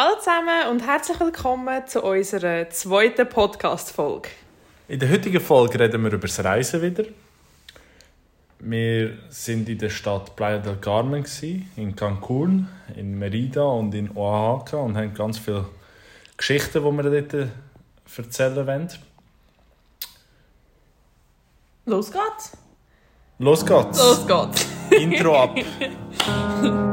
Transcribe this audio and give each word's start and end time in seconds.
Hallo 0.00 0.16
zusammen 0.16 0.68
und 0.70 0.86
herzlich 0.86 1.18
willkommen 1.18 1.84
zu 1.88 2.04
unserer 2.04 2.70
zweiten 2.70 3.28
Podcast-Folge. 3.28 4.28
In 4.86 5.00
der 5.00 5.10
heutigen 5.10 5.40
Folge 5.40 5.80
reden 5.80 6.04
wir 6.04 6.12
über 6.12 6.28
das 6.28 6.38
Reisen 6.44 6.80
wieder. 6.82 7.02
Wir 8.60 9.18
sind 9.28 9.68
in 9.68 9.76
der 9.76 9.88
Stadt 9.90 10.36
Playa 10.36 10.58
del 10.58 10.76
Carmen, 10.76 11.26
in 11.74 11.96
Cancun, 11.96 12.68
in 12.94 13.18
Merida 13.18 13.64
und 13.64 13.92
in 13.92 14.16
Oaxaca 14.16 14.76
und 14.76 14.96
haben 14.96 15.12
ganz 15.14 15.36
viele 15.38 15.66
Geschichten, 16.36 16.84
die 16.84 17.02
wir 17.02 17.22
dort 17.22 17.50
erzählen 18.16 18.66
wollen. 18.68 18.88
Los 21.86 22.12
geht's! 22.12 22.56
Los 23.40 23.66
geht's! 23.66 23.98
Los 23.98 24.24
geht's! 24.28 24.64
Intro 24.90 25.42
ab! 25.42 25.58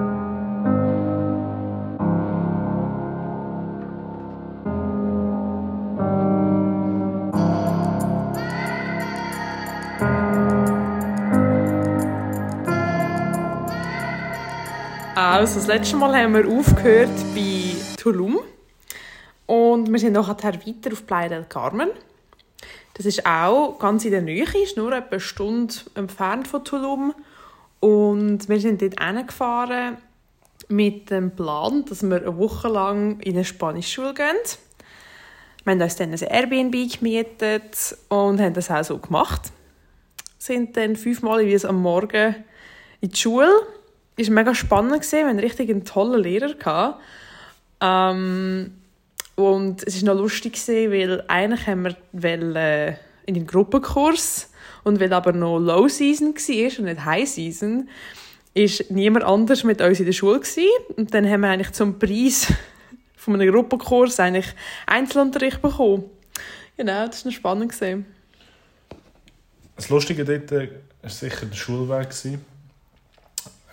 Also, 15.46 15.60
das 15.60 15.68
letzte 15.68 15.96
Mal 15.98 16.18
haben 16.18 16.34
wir 16.34 16.48
aufgehört 16.48 17.12
bei 17.36 17.76
Tulum. 18.02 18.40
Und 19.46 19.92
wir 19.92 20.00
sind 20.00 20.14
nachher 20.14 20.56
weiter 20.56 20.92
auf 20.92 21.06
Playa 21.06 21.30
del 21.30 21.44
Carmen. 21.44 21.92
Das 22.96 23.06
ist 23.06 23.28
auch 23.28 23.78
ganz 23.78 24.06
in 24.06 24.10
der 24.10 24.24
Nähe, 24.24 24.48
ist 24.64 24.76
nur 24.76 24.92
etwa 24.92 25.12
eine 25.12 25.20
Stunde 25.20 25.76
entfernt 25.94 26.48
von 26.48 26.66
Tulum. 26.66 27.14
Und 27.80 28.50
wir 28.50 28.60
sind 28.60 28.82
dort 28.82 29.00
hingefahren 29.00 29.98
mit 30.68 31.12
dem 31.12 31.30
Plan, 31.36 31.86
dass 31.86 32.02
wir 32.02 32.24
eine 32.24 32.38
Woche 32.40 32.68
lang 32.68 33.20
in 33.20 33.36
eine 33.36 33.46
Spanischschule 33.46 34.16
gehen. 34.16 34.26
Wir 35.64 35.74
haben 35.74 35.82
uns 35.84 35.96
dann 35.96 36.12
ein 36.12 36.20
Airbnb 36.20 36.92
gemietet 36.92 37.96
und 38.10 38.42
haben 38.42 38.56
das 38.56 38.72
auch 38.72 38.84
so 38.84 38.98
gemacht. 38.98 39.52
Sind 40.40 40.76
dann 40.76 40.96
fünfmal 40.96 41.46
wie 41.46 41.68
am 41.68 41.84
Morgen 41.84 42.34
in 43.00 43.10
die 43.10 43.16
Schule 43.16 43.52
war 44.18 44.34
mega 44.34 44.56
spannend. 44.56 44.94
Gewesen. 44.94 45.20
Wir 45.20 45.28
hatten 45.28 45.40
richtig 45.40 45.70
einen 45.70 45.86
tollen 45.86 46.22
Lehrer. 46.22 47.00
Ähm, 47.82 48.72
und 49.36 49.84
es 49.86 50.02
war 50.02 50.14
noch 50.14 50.22
lustig, 50.22 50.54
gewesen, 50.54 50.92
weil 50.92 51.24
eigentlich 51.28 51.68
haben 51.68 51.96
wir 52.14 52.56
äh, 52.56 52.90
in 53.26 53.36
einen 53.36 53.48
Gruppenkurs 53.48 54.50
und 54.84 55.00
weil 55.00 55.12
aber 55.12 55.34
noch 55.34 55.60
Low 55.60 55.88
Season 55.88 56.34
war 56.34 56.80
und 56.80 56.86
nicht 56.86 57.06
High 57.06 57.28
Season, 57.28 57.90
war 58.56 58.86
niemand 58.90 59.26
anders 59.26 59.64
mit 59.66 59.82
uns 59.82 60.00
in 60.00 60.06
der 60.06 60.14
Schule. 60.14 60.40
Gewesen. 60.40 60.70
Und 60.96 61.14
dann 61.14 61.30
haben 61.30 61.42
wir 61.42 61.50
eigentlich 61.50 61.74
zum 61.74 62.00
Preis 62.00 62.48
von 63.18 63.34
einem 63.34 63.52
Gruppenkurs 63.52 64.20
eigentlich 64.20 64.48
Einzelunterricht 64.88 65.62
bekommen. 65.62 66.06
Genau, 66.78 67.08
das 67.08 67.26
war 67.26 67.32
noch 67.32 67.38
spannend. 67.38 67.72
Gewesen. 67.74 68.06
Das 69.76 69.90
Lustige 69.90 70.24
dort 70.24 70.52
war 70.52 71.10
sicher 71.10 71.46
der 71.46 71.56
Schulweg. 71.56 72.10
Gewesen 72.10 72.55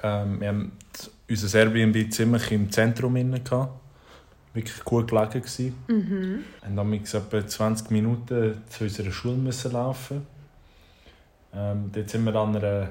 ähm, 0.03 0.41
wir 0.41 0.49
haben 0.49 0.73
unser 1.29 1.59
Airbnb 1.59 2.13
ziemlich 2.13 2.51
im 2.53 2.71
Zentrum 2.71 3.17
inne 3.17 3.41
Wirklich 4.55 4.85
gut 4.85 5.09
gelegen 5.09 5.41
gewesen. 5.41 5.75
Mhm. 5.89 6.45
Und 6.67 6.77
dann 6.77 6.91
mussten 6.91 7.17
etwa 7.17 7.47
20 7.47 7.91
Minuten 7.91 8.63
zu 8.69 8.85
unserer 8.85 9.11
Schule 9.11 9.37
müssen 9.37 9.73
laufen. 9.73 10.27
Ähm, 11.55 11.91
dort 11.93 12.11
sind 12.11 12.25
wir 12.25 12.35
an, 12.35 12.57
einer, 12.57 12.91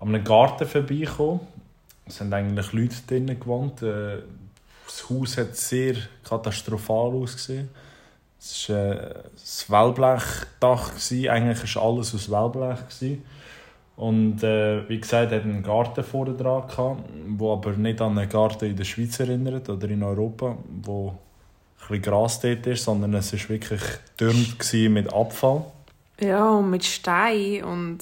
an 0.00 0.08
einem 0.08 0.24
Garten 0.24 0.66
vorbeigekommen. 0.66 1.40
Es 2.06 2.20
haben 2.20 2.32
eigentlich 2.32 2.72
Leute 2.72 2.96
drinnen 3.06 3.38
gewohnt. 3.38 3.82
Äh, 3.82 4.22
das 4.86 5.10
Haus 5.10 5.36
hat 5.36 5.56
sehr 5.56 5.96
katastrophal 6.24 7.12
ausgesehen. 7.12 7.68
Es 8.38 8.68
war 8.68 8.76
äh, 8.76 9.14
das 9.34 9.68
Wellblechdach. 9.68 10.92
Eigentlich 11.28 11.76
war 11.76 11.82
alles 11.82 12.14
aus 12.14 12.30
Wellblech. 12.30 12.78
Und 13.96 14.42
äh, 14.42 14.86
wie 14.88 15.00
gesagt, 15.00 15.32
er 15.32 15.38
hat 15.38 15.44
einen 15.44 15.62
Garten 15.62 16.04
vorne 16.04 16.34
dran 16.34 16.68
gehabt, 16.68 17.02
der 17.40 17.48
aber 17.48 17.72
nicht 17.72 18.00
an 18.00 18.18
einen 18.18 18.28
Garten 18.28 18.66
in 18.66 18.76
der 18.76 18.84
Schweiz 18.84 19.18
erinnert 19.18 19.68
oder 19.70 19.88
in 19.88 20.02
Europa, 20.02 20.56
wo 20.82 21.08
ein 21.08 21.16
bisschen 21.78 22.02
Gras 22.02 22.40
dort 22.40 22.66
ist, 22.66 22.84
sondern 22.84 23.14
es 23.14 23.32
war 23.32 23.48
wirklich 23.48 23.80
dürnt 24.20 24.72
mit 24.90 25.12
Abfall. 25.12 25.64
Ja, 26.20 26.50
und 26.50 26.70
mit 26.70 26.84
Stein 26.84 27.64
und 27.64 28.00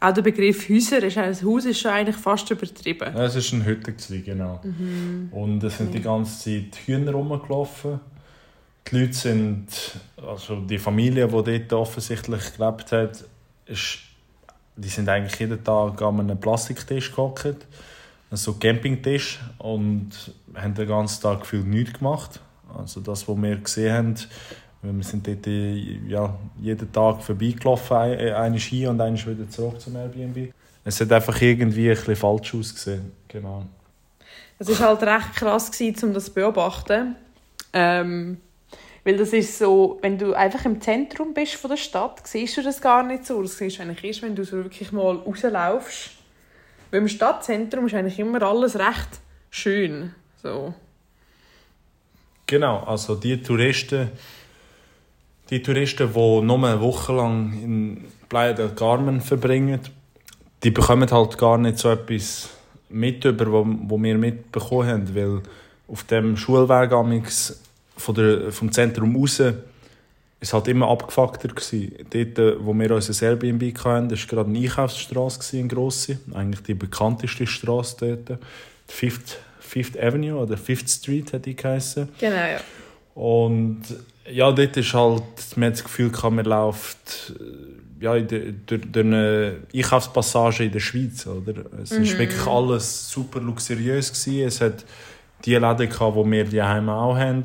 auch 0.00 0.12
der 0.12 0.22
Begriff 0.22 0.68
Häuser, 0.68 1.02
ist, 1.02 1.16
ein 1.16 1.34
Haus 1.34 1.64
ist 1.64 1.80
schon 1.80 1.90
eigentlich 1.90 2.16
fast 2.16 2.50
übertrieben. 2.50 3.12
Ja, 3.14 3.24
es 3.24 3.34
war 3.52 3.58
eine 3.58 3.64
Hütte, 3.64 4.20
genau. 4.20 4.60
Mhm. 4.62 5.28
Und 5.32 5.64
es 5.64 5.78
sind 5.78 5.94
die 5.94 6.00
ganze 6.02 6.44
Zeit 6.44 6.78
Hühner 6.84 7.12
rumgelaufen. 7.12 8.00
Die 8.86 8.98
Leute 8.98 9.14
sind, 9.14 9.66
also 10.16 10.60
die 10.60 10.78
Familie, 10.78 11.26
die 11.26 11.58
dort 11.58 11.72
offensichtlich 11.72 12.56
gelebt 12.56 12.92
hat, 12.92 13.24
ist 13.66 14.00
die 14.76 14.88
sind 14.88 15.08
eigentlich 15.08 15.38
jeden 15.38 15.62
Tag 15.62 16.00
an 16.02 16.20
einem 16.20 16.38
Plastiktisch 16.38 17.10
gehockt, 17.10 17.66
so 18.30 18.54
Campingtisch 18.54 19.40
und 19.58 20.10
haben 20.54 20.74
den 20.74 20.88
ganzen 20.88 21.22
Tag 21.22 21.46
viel 21.46 21.60
nichts 21.60 21.98
gemacht. 21.98 22.40
Also 22.76 23.00
das, 23.00 23.28
was 23.28 23.36
wir 23.36 23.56
gesehen 23.56 23.94
haben, 23.94 24.16
wir 24.82 25.04
sind 25.04 25.26
dort 25.26 25.46
ja, 25.46 26.36
jeden 26.60 26.92
Tag 26.92 27.22
vorbeigelaufen, 27.22 27.96
eine 27.96 28.58
Ski 28.58 28.86
und 28.86 29.00
eine 29.00 29.16
wieder 29.16 29.48
zurück 29.48 29.80
zum 29.80 29.96
Airbnb. 29.96 30.52
Es 30.84 31.00
hat 31.00 31.12
einfach 31.12 31.40
irgendwie 31.40 31.90
ein 31.90 31.96
bisschen 31.96 32.16
falsch 32.16 32.54
ausgesehen, 32.54 33.12
genau. 33.28 33.64
Es 34.58 34.68
war 34.68 34.88
halt 34.88 35.02
recht 35.02 35.34
krass, 35.34 35.70
um 36.02 36.12
das 36.12 36.26
zu 36.26 36.34
beobachten. 36.34 37.16
Ähm, 37.72 38.38
weil 39.04 39.18
das 39.18 39.34
ist 39.34 39.58
so, 39.58 39.98
wenn 40.00 40.16
du 40.16 40.32
einfach 40.32 40.64
im 40.64 40.80
Zentrum 40.80 41.34
bist 41.34 41.54
von 41.54 41.70
der 41.70 41.76
Stadt, 41.76 42.26
siehst 42.26 42.56
du 42.56 42.62
das 42.62 42.80
gar 42.80 43.02
nicht 43.02 43.26
so. 43.26 43.42
Das 43.42 43.58
siehst 43.58 43.78
du 43.78 43.82
eigentlich 43.82 44.02
erst, 44.02 44.22
wenn 44.22 44.34
du 44.34 44.44
so 44.44 44.56
wirklich 44.56 44.92
mal 44.92 45.16
rauslaufst. 45.16 46.10
Weil 46.90 47.00
im 47.00 47.08
Stadtzentrum 47.08 47.86
ist 47.86 47.94
eigentlich 47.94 48.18
immer 48.18 48.42
alles 48.42 48.78
recht 48.78 49.20
schön. 49.50 50.14
So. 50.42 50.72
Genau, 52.46 52.80
also 52.84 53.14
die 53.14 53.42
Touristen, 53.42 54.10
die 55.50 55.62
Touristen, 55.62 56.10
die 56.12 56.40
nur 56.42 56.64
eine 56.64 56.80
Woche 56.80 57.12
lang 57.12 57.52
in 57.52 58.04
Playa 58.28 58.54
del 58.54 58.70
Carmen 58.70 59.20
verbringen, 59.20 59.80
die 60.62 60.70
bekommen 60.70 61.10
halt 61.10 61.36
gar 61.36 61.58
nicht 61.58 61.78
so 61.78 61.90
etwas 61.90 62.50
mit, 62.88 63.24
über, 63.24 63.52
wo, 63.52 63.66
wo 63.66 64.02
wir 64.02 64.16
mitbekommen 64.16 64.88
haben, 64.88 65.14
weil 65.14 65.42
auf 65.88 66.04
dem 66.04 66.36
Schulweg 66.36 66.92
von 67.96 68.14
der, 68.14 68.52
vom 68.52 68.72
Zentrum 68.72 69.16
raus 69.16 69.40
es 70.44 70.52
halt 70.52 70.68
immer 70.68 70.88
abgefuckter 70.88 71.48
gewesen. 71.48 71.92
Dort, 72.10 72.38
äh, 72.38 72.64
wo 72.64 72.74
wir 72.74 72.90
unser 72.90 73.26
Airbnb 73.26 73.62
hatten, 73.78 74.10
war 74.10 74.18
gerade 74.28 74.48
eine 74.48 74.58
Einkaufsstraße, 74.58 75.58
eine 75.58 75.68
grosse. 75.68 76.18
Eigentlich 76.32 76.62
die 76.62 76.74
bekannteste 76.74 77.46
Straße 77.46 77.96
dort. 78.26 78.38
Fifth, 78.86 79.38
Fifth 79.58 79.98
Avenue 79.98 80.38
oder 80.38 80.56
Fifth 80.56 80.90
Street 80.90 81.32
hat 81.32 81.46
die 81.46 81.56
geheißen. 81.56 82.08
Genau, 82.18 82.36
ja. 82.36 82.60
Und 83.14 83.82
ja, 84.30 84.52
dort 84.52 84.76
ist 84.76 84.94
halt, 84.94 85.22
man 85.56 85.66
hat 85.66 85.74
das 85.74 85.84
Gefühl, 85.84 86.10
man 86.30 86.44
läuft 86.44 87.32
ja, 88.00 88.18
durch, 88.18 88.52
durch 88.66 89.06
eine 89.06 89.56
Einkaufspassage 89.74 90.64
in 90.64 90.72
der 90.72 90.80
Schweiz. 90.80 91.26
Oder? 91.26 91.64
Es 91.82 91.92
war 91.92 92.00
mhm. 92.00 92.18
wirklich 92.18 92.46
alles 92.46 93.08
super 93.08 93.40
luxuriös. 93.40 94.12
Gewesen. 94.12 94.46
Es 94.46 94.60
hat 94.60 94.84
die 95.44 95.54
Läden, 95.54 95.88
die 95.88 96.30
wir 96.30 96.44
daheim 96.44 96.88
auch 96.88 97.16
haben. 97.16 97.44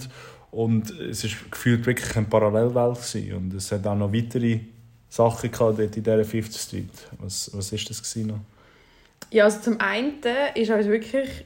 Und 0.51 0.89
es 0.99 1.23
war 1.23 1.31
gefühlt 1.51 1.85
wirklich 1.85 2.15
eine 2.15 2.25
Parallelwelt. 2.25 2.95
Gewesen. 2.95 3.33
Und 3.35 3.53
es 3.53 3.71
hat 3.71 3.85
auch 3.85 3.95
noch 3.95 4.11
weitere 4.11 4.59
Sachen 5.09 5.51
gehabt 5.51 5.79
dort 5.79 5.97
in 5.97 6.03
dieser 6.03 6.25
Fifth 6.25 6.55
Street. 6.55 6.89
Was, 7.19 7.51
was 7.53 7.71
ist 7.71 7.89
das 7.89 8.15
noch? 8.17 8.39
Ja, 9.31 9.43
also 9.43 9.59
zum 9.59 9.79
einen 9.79 10.15
ist 10.55 10.69
uns 10.69 10.87
wirklich 10.87 11.45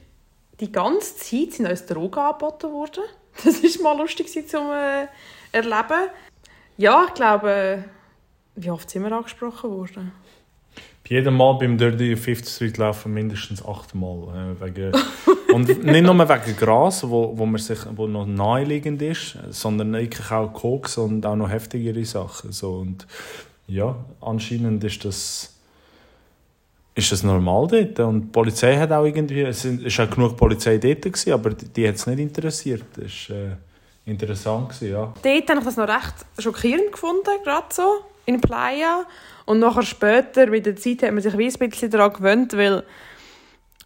die 0.60 0.70
ganze 0.70 1.16
Zeit 1.16 1.52
sind 1.52 1.66
uns 1.66 1.86
Drogen 1.86 2.18
angeboten 2.18 2.72
worden. 2.72 3.04
Das 3.44 3.62
war 3.62 3.94
mal 3.94 4.00
lustig 4.00 4.28
zu 4.28 4.58
äh, 4.58 5.08
erleben. 5.50 6.08
Ja, 6.76 7.06
ich 7.08 7.14
glaube, 7.14 7.84
wie 8.54 8.70
oft 8.70 8.88
sind 8.88 9.02
wir 9.02 9.10
angesprochen 9.10 9.70
worden? 9.70 10.12
Bei 11.02 11.16
jedem 11.16 11.36
Mal 11.36 11.54
beim 11.54 11.76
Dirty 11.76 12.16
Fifth 12.16 12.48
Street 12.48 12.78
laufen 12.78 13.12
mindestens 13.12 13.64
achtmal. 13.64 14.56
Äh, 14.56 14.60
wegen, 14.60 14.92
und 15.54 15.84
nicht 15.84 16.02
nur 16.02 16.18
wegen 16.18 16.56
Gras, 16.56 17.08
wo, 17.08 17.38
wo, 17.38 17.46
man 17.46 17.60
sich, 17.60 17.78
wo 17.94 18.08
noch 18.08 18.26
naheliegend 18.26 19.00
ist, 19.02 19.38
sondern 19.50 19.92
wirklich 19.92 20.28
auch 20.32 20.52
Koks 20.52 20.98
und 20.98 21.24
auch 21.24 21.36
noch 21.36 21.48
heftigere 21.48 22.04
Sachen. 22.04 22.50
So, 22.50 22.78
und 22.78 23.06
ja, 23.68 23.94
anscheinend 24.20 24.82
ist 24.82 25.04
das, 25.04 25.54
ist 26.96 27.12
das 27.12 27.22
normal 27.22 27.68
dort. 27.68 28.00
Und 28.00 28.22
die 28.22 28.26
Polizei 28.32 28.76
hat 28.76 28.90
auch 28.90 29.04
irgendwie, 29.04 29.42
es 29.42 29.64
war 29.64 30.06
auch 30.06 30.10
genug 30.10 30.36
Polizei 30.36 30.78
dort, 30.78 31.02
gewesen, 31.02 31.32
aber 31.32 31.50
die, 31.50 31.68
die 31.68 31.86
hat 31.86 31.94
es 31.94 32.06
nicht 32.08 32.18
interessiert. 32.18 32.84
Das 32.96 33.30
war 33.30 33.36
äh, 33.36 33.50
interessant, 34.06 34.70
gewesen, 34.70 34.90
ja. 34.90 35.14
Dort 35.22 35.50
habe 35.50 35.58
ich 35.60 35.64
das 35.64 35.76
noch 35.76 35.88
recht 35.88 36.14
schockierend 36.38 36.90
gefunden, 36.90 37.30
gerade 37.44 37.66
so, 37.70 38.00
in 38.26 38.40
Playa. 38.40 39.04
Und 39.44 39.60
nachher 39.60 39.84
später, 39.84 40.48
mit 40.48 40.66
der 40.66 40.74
Zeit, 40.74 41.04
hat 41.04 41.12
man 41.12 41.22
sich 41.22 41.32
ein 41.32 41.70
bisschen 41.70 41.90
daran 41.92 42.12
gewöhnt, 42.12 42.54
weil 42.54 42.82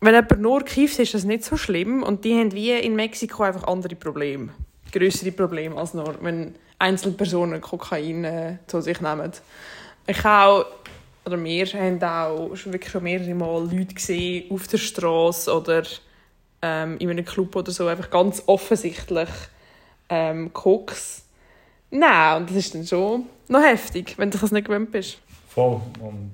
wenn 0.01 0.15
jemand 0.15 0.41
nur 0.41 0.63
kifft, 0.65 0.99
ist 0.99 1.15
das 1.15 1.25
nicht 1.25 1.45
so 1.45 1.57
schlimm. 1.57 2.03
Und 2.03 2.25
die 2.25 2.39
haben 2.39 2.53
wie 2.53 2.73
in 2.73 2.95
Mexiko 2.95 3.43
einfach 3.43 3.65
andere 3.65 3.97
Probleme. 3.97 4.51
Größere 4.93 5.33
Probleme 5.33 5.77
als 5.77 5.95
nur, 5.95 6.15
wenn 6.23 6.55
Einzelpersonen 6.79 7.61
Kokain 7.61 8.25
äh, 8.25 8.59
zu 8.67 8.81
sich 8.81 9.01
nehmen. 9.01 9.33
Ich 10.07 10.25
auch, 10.25 10.67
oder 11.27 11.43
wir 11.43 11.67
haben 11.67 12.03
auch 12.03 12.55
schon, 12.55 12.73
wirklich 12.73 12.93
schon 12.93 13.03
mehrere 13.03 13.35
Mal 13.35 13.69
Leute 13.71 13.95
gesehen 13.95 14.51
auf 14.51 14.69
der 14.69 14.79
Straße 14.79 15.53
oder 15.53 15.83
ähm, 16.63 16.97
in 16.99 17.11
einem 17.11 17.25
Club 17.25 17.55
oder 17.57 17.71
so, 17.71 17.87
einfach 17.87 18.11
ganz 18.11 18.43
offensichtlich 18.47 19.29
ähm, 20.09 20.53
Koks. 20.53 21.25
Nein, 21.91 22.39
und 22.39 22.51
das 22.51 22.57
ist 22.57 22.75
dann 22.75 22.87
schon 22.87 23.27
noch 23.49 23.63
heftig, 23.63 24.15
wenn 24.17 24.31
du 24.31 24.39
das 24.39 24.53
nicht 24.53 24.67
gewöhnt 24.67 24.93
bist. 24.93 25.19
Voll. 25.49 25.81
Und 26.01 26.33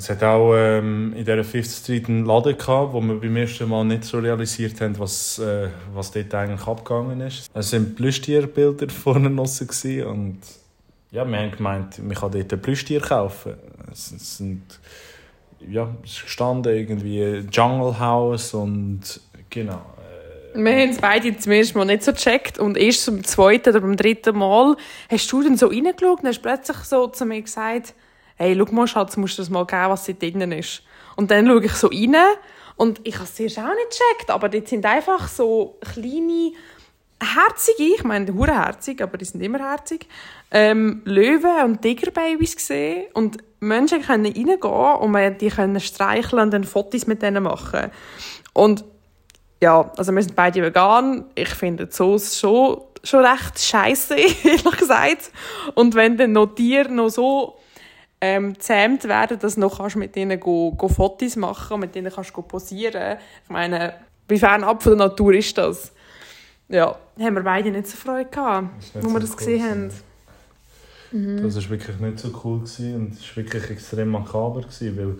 es 0.00 0.08
hat 0.08 0.22
auch 0.22 0.54
ähm, 0.56 1.12
in 1.14 1.26
dieser 1.26 1.44
Fifth 1.44 1.70
Street 1.70 2.08
einen 2.08 2.24
Laden 2.24 2.56
gehabt, 2.56 2.94
wo 2.94 3.02
wir 3.02 3.20
beim 3.20 3.36
ersten 3.36 3.68
Mal 3.68 3.84
nicht 3.84 4.04
so 4.04 4.18
realisiert 4.18 4.80
haben, 4.80 4.98
was, 4.98 5.38
äh, 5.38 5.68
was 5.92 6.10
dort 6.10 6.34
eigentlich 6.34 6.66
abgegangen 6.66 7.20
ist. 7.20 7.50
Es 7.52 7.72
waren 7.74 7.94
Plüschtierbilder 7.94 8.88
vorne 8.88 9.30
draussen 9.30 10.04
und 10.04 10.38
ja, 11.10 11.28
wir 11.28 11.38
haben 11.38 11.50
gemeint, 11.50 11.98
man 11.98 12.16
kann 12.16 12.32
dort 12.32 12.50
ein 12.50 12.62
Plüschtier 12.62 13.00
kaufen. 13.00 13.54
Es, 13.92 14.10
es 14.12 14.38
sind 14.38 14.62
ja, 15.68 15.94
es 16.02 16.22
gestanden 16.22 16.74
irgendwie 16.74 17.46
Jungle 17.52 17.98
House 17.98 18.54
und 18.54 19.20
genau. 19.50 19.82
Wir 20.54 20.72
haben 20.72 20.90
es 20.90 20.98
beide 20.98 21.36
zum 21.36 21.52
ersten 21.52 21.76
Mal 21.76 21.84
nicht 21.84 22.04
so 22.04 22.12
gecheckt 22.12 22.58
und 22.58 22.78
erst 22.78 23.04
zum 23.04 23.22
zweiten 23.22 23.68
oder 23.68 23.80
beim 23.80 23.96
dritten 23.96 24.38
Mal 24.38 24.76
hast 25.10 25.30
du 25.30 25.42
dann 25.42 25.58
so 25.58 25.66
reingeschaut 25.66 26.22
und 26.22 26.26
hast 26.26 26.40
plötzlich 26.40 26.78
so 26.78 27.06
zu 27.08 27.26
mir 27.26 27.42
gesagt, 27.42 27.94
hey, 28.40 28.56
schau 28.58 28.72
mal, 28.72 28.86
Schatz, 28.86 29.18
musst 29.18 29.36
du 29.36 29.42
das 29.42 29.50
mal 29.50 29.66
geben, 29.66 29.90
was 29.90 30.06
da 30.06 30.14
drinnen 30.14 30.52
ist. 30.52 30.82
Und 31.14 31.30
dann 31.30 31.46
schaue 31.46 31.62
ich 31.62 31.72
so 31.72 31.88
rein 31.88 32.16
und 32.76 33.06
ich 33.06 33.14
habe 33.16 33.24
es 33.24 33.34
zuerst 33.34 33.58
auch 33.58 33.64
nicht 33.64 33.90
gecheckt, 33.90 34.30
aber 34.30 34.48
dort 34.48 34.66
sind 34.66 34.86
einfach 34.86 35.28
so 35.28 35.78
kleine, 35.92 36.52
herzige, 37.22 37.96
ich 37.96 38.04
meine, 38.04 38.32
herzig, 38.32 39.02
aber 39.02 39.18
die 39.18 39.26
sind 39.26 39.42
immer 39.42 39.58
herzig, 39.58 40.06
ähm, 40.50 41.02
Löwen 41.04 41.64
und 41.66 41.82
Tigerbabys 41.82 42.56
gesehen 42.56 43.08
und 43.12 43.36
Menschen 43.60 44.00
können 44.00 44.24
reingehen 44.24 44.56
und 44.56 45.10
man, 45.10 45.36
die 45.36 45.50
können 45.50 45.78
streicheln 45.78 46.40
und 46.40 46.50
dann 46.52 46.64
Fotos 46.64 47.06
mit 47.06 47.20
denen 47.20 47.42
machen. 47.42 47.90
Und 48.54 48.84
ja, 49.62 49.92
also 49.98 50.12
wir 50.12 50.22
sind 50.22 50.34
beide 50.34 50.62
vegan. 50.62 51.26
Ich 51.34 51.50
finde 51.50 51.86
die 51.86 52.38
schon, 52.38 52.80
schon 53.04 53.26
recht 53.26 53.60
scheiße, 53.60 54.14
ehrlich 54.44 54.78
gesagt. 54.78 55.30
Und 55.74 55.94
wenn 55.94 56.16
dann 56.16 56.32
noch 56.32 56.54
Tiere 56.54 56.90
noch 56.90 57.10
so 57.10 57.59
ähm, 58.20 58.58
zähmt 58.58 59.04
werden, 59.04 59.38
dass 59.38 59.54
du 59.54 59.60
noch 59.60 59.78
kannst 59.78 59.96
mit 59.96 60.16
ihnen 60.16 60.38
go, 60.38 60.72
go 60.72 60.88
Fotos 60.88 61.36
machen 61.36 61.74
und 61.74 61.80
mit 61.80 61.96
ihnen 61.96 62.12
kannst 62.12 62.32
go 62.32 62.42
posieren. 62.42 63.16
Ich 63.44 63.50
meine, 63.50 63.94
wie 64.28 64.38
fernab 64.38 64.82
von 64.82 64.98
der 64.98 65.08
Natur 65.08 65.32
ist 65.34 65.56
das? 65.56 65.92
Ja, 66.68 66.96
haben 67.18 67.34
wir 67.34 67.42
beide 67.42 67.70
nicht 67.70 67.88
so 67.88 67.96
Freude 67.96 68.30
gehabt, 68.30 68.68
wo 68.94 69.08
wir 69.08 69.20
das 69.20 69.30
cool 69.30 69.36
gesehen 69.36 69.62
haben. 69.64 69.90
Mhm. 71.12 71.42
Das 71.42 71.56
war 71.56 71.70
wirklich 71.70 71.98
nicht 71.98 72.18
so 72.20 72.28
cool 72.44 72.58
gewesen 72.58 72.94
und 72.94 73.12
es 73.14 73.28
war 73.28 73.44
wirklich 73.44 73.70
extrem 73.70 74.08
makaber, 74.10 74.60
gewesen, 74.60 74.96
weil 74.96 75.18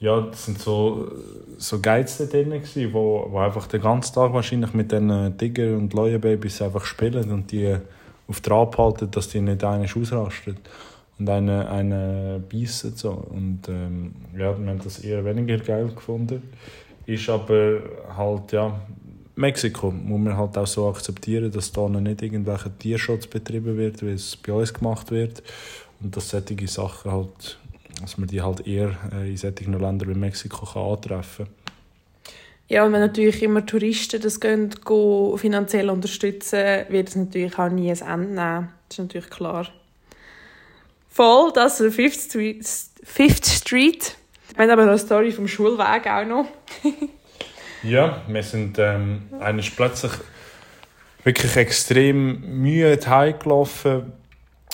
ja, 0.00 0.20
das 0.20 0.44
sind 0.44 0.60
so, 0.60 1.10
so 1.58 1.80
Geiz 1.80 2.18
da 2.18 2.24
drin 2.24 2.50
gewesen, 2.50 2.92
wo, 2.92 3.26
wo 3.28 3.38
einfach 3.38 3.66
den 3.66 3.82
ganzen 3.82 4.14
Tag 4.14 4.32
wahrscheinlich 4.32 4.72
mit 4.72 4.92
den 4.92 5.36
Tiger- 5.36 5.76
und 5.76 5.92
Leuenbabys 5.92 6.62
einfach 6.62 6.84
spielen 6.84 7.32
und 7.32 7.50
die 7.50 7.76
auf 8.28 8.40
Trab 8.40 8.78
halten, 8.78 9.10
dass 9.10 9.28
die 9.28 9.40
nicht 9.40 9.64
eigentlich 9.64 9.96
ausrasten 9.96 10.56
und 11.18 11.28
einen, 11.28 11.66
einen 11.66 12.44
beißen. 12.48 12.96
So. 12.96 13.10
Und 13.10 13.68
ähm, 13.68 14.12
ja, 14.32 14.58
wir 14.58 14.68
haben 14.68 14.80
das 14.82 15.00
eher 15.00 15.24
weniger 15.24 15.58
geil 15.58 15.88
gefunden. 15.88 16.42
Ist 17.06 17.28
aber 17.28 17.80
halt, 18.16 18.52
ja, 18.52 18.80
Mexiko 19.34 19.90
muss 19.90 20.20
man 20.20 20.36
halt 20.36 20.58
auch 20.58 20.66
so 20.66 20.88
akzeptieren, 20.88 21.50
dass 21.50 21.72
da 21.72 21.88
nicht 21.88 22.22
irgendwelcher 22.22 22.76
Tierschutz 22.76 23.26
betrieben 23.26 23.76
wird, 23.76 24.02
wie 24.02 24.10
es 24.10 24.36
bei 24.36 24.52
uns 24.52 24.74
gemacht 24.74 25.10
wird. 25.10 25.42
Und 26.00 26.16
dass 26.16 26.30
solche 26.30 26.68
Sachen 26.68 27.12
halt, 27.12 27.58
dass 28.00 28.18
man 28.18 28.28
die 28.28 28.42
halt 28.42 28.66
eher 28.66 28.96
äh, 29.12 29.30
in 29.30 29.36
solchen 29.36 29.72
Ländern 29.72 30.08
wie 30.08 30.18
Mexiko 30.18 30.66
kann 30.66 30.92
antreffen 30.92 31.46
kann. 31.46 31.54
Ja, 32.68 32.84
und 32.84 32.92
wenn 32.92 33.00
natürlich 33.00 33.42
immer 33.42 33.64
Touristen 33.64 34.20
das 34.20 34.40
gehen, 34.40 34.68
gehen 34.68 35.38
finanziell 35.38 35.88
unterstützen, 35.88 36.84
wird 36.90 37.08
es 37.08 37.16
natürlich 37.16 37.58
auch 37.58 37.70
nie 37.70 37.90
ein 37.90 38.00
Ende 38.00 38.26
nehmen. 38.26 38.68
Das 38.88 38.98
ist 38.98 38.98
natürlich 38.98 39.30
klar. 39.30 39.68
Voll, 41.08 41.52
das 41.52 41.80
ist 41.80 41.94
Fifth 41.94 42.20
Street. 42.20 42.66
Fifth 43.02 43.46
Street. 43.46 44.16
Wir 44.54 44.64
haben 44.64 44.70
aber 44.70 44.82
noch 44.82 44.90
eine 44.90 44.98
Story 44.98 45.32
vom 45.32 45.48
Schulweg 45.48 46.06
auch 46.06 46.24
noch. 46.24 46.46
Ja, 47.82 48.22
wir 48.26 48.42
sind 48.42 48.78
ähm, 48.78 49.22
eigentlich 49.38 49.74
plötzlich 49.76 50.12
wirklich 51.22 51.56
extrem 51.56 52.60
müde 52.60 52.98
heimgelaufen. 53.08 54.12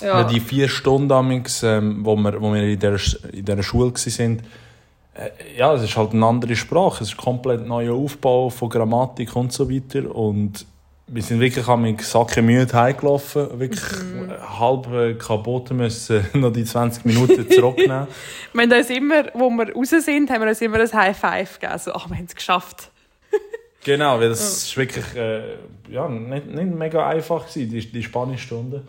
Ja. 0.01 0.23
Die 0.23 0.39
vier 0.39 0.67
Stunden, 0.67 1.07
damals, 1.07 1.63
ähm, 1.63 2.03
wo, 2.03 2.15
wir, 2.15 2.41
wo 2.41 2.53
wir 2.53 2.63
in 2.63 2.79
dieser, 2.79 3.31
in 3.31 3.45
dieser 3.45 3.63
Schule 3.63 3.93
waren, 3.93 4.41
äh, 5.13 5.57
ja, 5.57 5.73
es 5.73 5.83
ist 5.83 5.95
halt 5.95 6.13
eine 6.13 6.25
andere 6.25 6.55
Sprache. 6.55 7.03
Es 7.03 7.09
ist 7.09 7.19
ein 7.19 7.23
komplett 7.23 7.65
neuer 7.65 7.93
Aufbau 7.93 8.49
von 8.49 8.69
Grammatik 8.69 9.35
und 9.35 9.53
so 9.53 9.69
weiter. 9.69 10.13
Und 10.13 10.65
wir 11.07 11.21
sind 11.21 11.39
wirklich 11.39 11.67
am 11.67 11.97
Sacke 11.99 12.41
müde 12.41 12.73
heimgelaufen. 12.73 13.59
Wirklich 13.59 13.83
mhm. 14.01 14.31
halb 14.59 14.91
äh, 14.91 15.13
kaputt 15.13 15.71
müssen 15.71 16.25
noch 16.33 16.51
die 16.51 16.63
20 16.63 17.05
Minuten 17.05 17.49
zurücknehmen. 17.49 18.07
wir 18.53 18.61
haben 18.61 18.71
uns 18.71 18.89
immer, 18.89 19.25
wo 19.33 19.49
wir 19.49 19.73
raus 19.73 19.89
sind, 19.89 20.29
haben 20.29 20.41
wir 20.41 20.49
uns 20.49 20.61
immer 20.61 20.79
ein 20.79 20.91
High 20.91 21.17
Five 21.17 21.59
gegeben. 21.59 21.79
So, 21.79 21.93
ach, 21.93 22.09
wir 22.09 22.17
haben 22.17 22.25
es 22.25 22.35
geschafft. 22.35 22.91
Genau, 23.83 24.19
weil 24.19 24.29
das 24.29 24.73
ja. 24.73 24.77
wirklich 24.81 25.05
äh, 25.15 25.57
ja, 25.91 26.09
nicht, 26.09 26.47
nicht 26.47 26.73
mega 26.73 27.07
einfach 27.07 27.47
gewesen, 27.47 27.69
die, 27.69 27.85
die 27.85 28.01
Spanischstunde. 28.01 28.81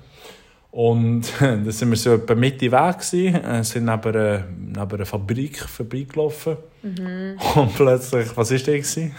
Und 0.71 1.33
da 1.41 1.71
sind 1.71 1.91
wir 1.91 1.97
so 1.97 2.15
etwa 2.15 2.35
Mitte 2.35 2.71
Weg 2.71 2.99
gewesen, 2.99 3.35
äh, 3.35 3.65
sind 3.65 3.85
neben 3.85 4.15
einer, 4.15 4.45
neben 4.49 4.93
einer 4.93 5.07
Fabrik 5.07 5.59
vorbeigelaufen. 5.59 6.57
Mhm. 6.83 7.39
Und 7.55 7.75
plötzlich, 7.75 8.29
was 8.37 8.51
war 8.51 8.59
das? 8.59 8.97
Ein 8.97 9.15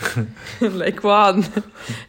Leguan. 0.78 1.46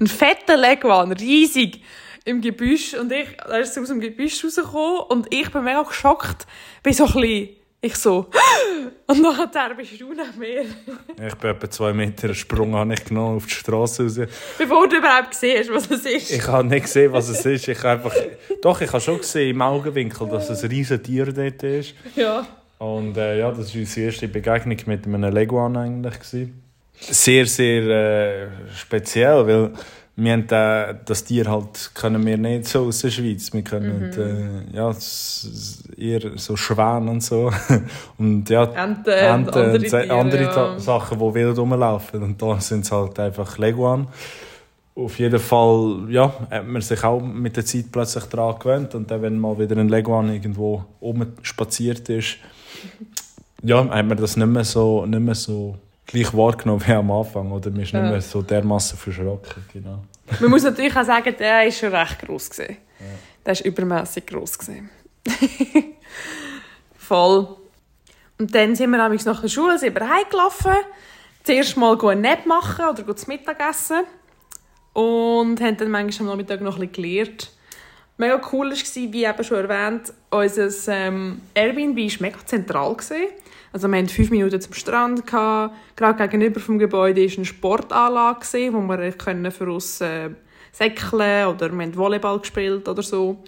Ein 0.00 0.06
fetter 0.06 0.56
Leguan, 0.56 1.12
riesig 1.12 1.82
im 2.24 2.40
Gebüsch. 2.40 2.94
Und 2.94 3.10
ich, 3.12 3.28
er 3.38 3.60
ist 3.60 3.78
aus 3.78 3.88
dem 3.88 4.00
Gebüsch 4.00 4.44
rausgekommen 4.44 5.00
und 5.08 5.26
ich 5.32 5.50
bin 5.50 5.64
mega 5.64 5.82
geschockt. 5.82 6.46
Bin 6.82 6.92
so 6.92 7.06
ein 7.06 7.12
bisschen 7.12 7.48
ich 7.80 7.94
so, 7.94 8.26
und 9.06 9.22
nachher 9.22 9.74
bist 9.74 10.00
du 10.00 10.12
nach 10.12 10.34
mir. 10.36 10.62
ich 10.62 11.34
bin 11.34 11.50
etwa 11.50 11.70
zwei 11.70 11.92
Meter 11.92 12.24
einen 12.24 12.34
Sprung 12.34 12.74
habe 12.74 12.94
ich 12.94 13.04
genommen 13.04 13.36
auf 13.36 13.46
die 13.46 13.54
Straße 13.54 14.02
raus. 14.02 14.20
Bevor 14.58 14.88
du 14.88 14.96
überhaupt 14.96 15.30
gesehen 15.30 15.60
hast, 15.60 15.70
was 15.72 15.90
es 15.90 16.04
ist. 16.04 16.30
Ich 16.32 16.46
habe 16.46 16.66
nicht 16.66 16.82
gesehen, 16.82 17.12
was 17.12 17.28
es 17.28 17.44
ist. 17.46 17.68
Ich 17.68 17.84
einfach, 17.84 18.14
doch, 18.62 18.80
ich 18.80 18.92
habe 18.92 19.00
schon 19.00 19.18
gesehen 19.18 19.50
im 19.50 19.62
Augenwinkel, 19.62 20.28
dass 20.28 20.50
es 20.50 20.64
ein 20.64 20.70
riesiges 20.70 21.02
Tier 21.02 21.26
dort 21.32 21.62
ist. 21.62 21.94
Ja. 22.16 22.46
Und 22.78 23.16
äh, 23.16 23.38
ja, 23.38 23.50
das 23.50 23.74
war 23.74 23.80
unsere 23.80 24.06
erste 24.06 24.28
Begegnung 24.28 24.78
mit 24.86 25.06
einem 25.06 25.32
Leguan 25.32 25.76
eigentlich. 25.76 26.14
Gewesen. 26.14 26.62
Sehr, 27.00 27.46
sehr 27.46 27.82
äh, 27.82 28.48
speziell, 28.76 29.46
weil 29.46 29.72
wir 30.20 30.32
haben 30.32 30.48
äh, 30.48 30.96
das 31.04 31.22
Tier 31.22 31.48
halt 31.48 31.92
können 31.94 32.26
wir 32.26 32.36
nicht 32.36 32.66
so 32.66 32.86
aus 32.86 33.02
der 33.02 33.10
Schweiz. 33.10 33.52
Wir 33.52 33.62
können 33.62 34.10
mhm. 34.10 34.72
äh, 34.72 34.76
ja, 34.76 34.92
eher 35.96 36.32
so 36.36 36.56
Schwäne 36.56 37.08
und 37.08 37.22
so. 37.22 37.52
und 38.18 38.50
ja, 38.50 38.64
Enten, 38.64 39.10
Enten 39.10 39.48
andere, 39.48 39.78
Tiere, 39.78 40.10
andere 40.10 40.42
ja. 40.42 40.78
Sachen, 40.80 41.20
die 41.20 41.34
wild 41.34 41.56
rumlaufen. 41.56 42.20
Und 42.24 42.42
da 42.42 42.58
sind 42.58 42.84
es 42.84 42.90
halt 42.90 43.16
einfach 43.20 43.58
Leguan. 43.58 44.08
Auf 44.96 45.20
jeden 45.20 45.38
Fall 45.38 46.06
ja, 46.08 46.34
hat 46.50 46.66
man 46.66 46.82
sich 46.82 47.04
auch 47.04 47.20
mit 47.20 47.56
der 47.56 47.64
Zeit 47.64 47.92
plötzlich 47.92 48.24
daran 48.24 48.58
gewöhnt. 48.58 48.96
Und 48.96 49.08
dann, 49.12 49.22
wenn 49.22 49.38
mal 49.38 49.56
wieder 49.56 49.76
ein 49.76 49.88
Leguan 49.88 50.32
irgendwo 50.32 50.84
spaziert 51.42 52.08
ist, 52.08 52.38
ja, 53.62 53.88
hat 53.88 54.06
man 54.06 54.16
das 54.16 54.36
nicht 54.36 54.48
mehr 54.48 54.64
so, 54.64 55.06
nicht 55.06 55.20
mehr 55.20 55.36
so 55.36 55.76
gleich 56.08 56.34
wahrgenommen 56.34 56.84
wie 56.86 56.92
am 56.92 57.10
Anfang. 57.12 57.52
Oder 57.52 57.70
man 57.70 57.80
ist 57.80 57.92
ja. 57.92 58.02
nicht 58.02 58.10
mehr 58.10 58.20
so 58.20 58.42
dermassen 58.42 58.98
verschrocken. 58.98 59.64
Genau. 59.72 60.02
Man 60.40 60.50
muss 60.50 60.64
natürlich 60.64 60.96
auch 60.96 61.04
sagen, 61.04 61.34
der 61.38 61.64
war 61.64 61.70
schon 61.70 61.94
recht 61.94 62.18
gross. 62.20 62.50
Gewesen. 62.50 62.76
Ja. 62.98 63.06
Der 63.46 63.54
war 63.54 63.66
übermässig 63.66 64.26
gross. 64.26 64.58
Gewesen. 64.58 64.90
Voll. 66.96 67.56
Und 68.38 68.54
dann 68.54 68.74
sind 68.74 68.90
wir 68.90 68.98
nach 68.98 69.40
der 69.40 69.48
Schule 69.48 69.78
sind 69.78 69.94
wir 69.94 70.08
heimgelaufen. 70.08 70.76
Zuerst 71.44 71.76
mal 71.76 71.98
ein 72.06 72.20
Nap 72.20 72.46
machen 72.46 72.86
oder 72.88 73.16
zu 73.16 73.26
Mittagessen. 73.28 74.02
Und 74.92 75.60
haben 75.60 75.76
dann 75.76 75.90
manchmal 75.90 76.30
am 76.30 76.36
Nachmittag 76.36 76.60
noch 76.60 76.78
ein 76.78 76.88
bisschen 76.88 77.04
gelernt. 77.04 77.52
Mega 78.18 78.40
cool 78.52 78.70
war, 78.70 79.12
wie 79.12 79.24
eben 79.24 79.44
schon 79.44 79.58
erwähnt, 79.58 80.12
unser 80.30 80.92
ähm, 80.92 81.40
Airbnb 81.54 81.96
war 81.96 82.22
mega 82.26 82.38
zentral. 82.44 82.94
Gewesen. 82.94 83.28
Also 83.72 83.86
wir 83.86 83.96
hatten 83.96 84.08
fünf 84.08 84.30
Minuten 84.30 84.60
zum 84.60 84.74
Strand. 84.74 85.24
Gehabt. 85.24 85.74
Gerade 85.94 86.28
gegenüber 86.28 86.58
vom 86.58 86.78
Gebäude 86.78 87.24
war 87.24 87.36
eine 87.36 87.44
Sportanlage, 87.44 88.40
gewesen, 88.40 88.74
wo 88.74 88.80
wir 88.88 89.12
können 89.12 89.50
für 89.52 89.72
uns 89.72 90.00
äh, 90.00 90.30
säckeln 90.72 91.46
oder 91.46 91.70
wir 91.70 91.82
haben 91.82 91.96
Volleyball 91.96 92.40
gespielt 92.40 92.88
oder 92.88 93.02
so. 93.02 93.38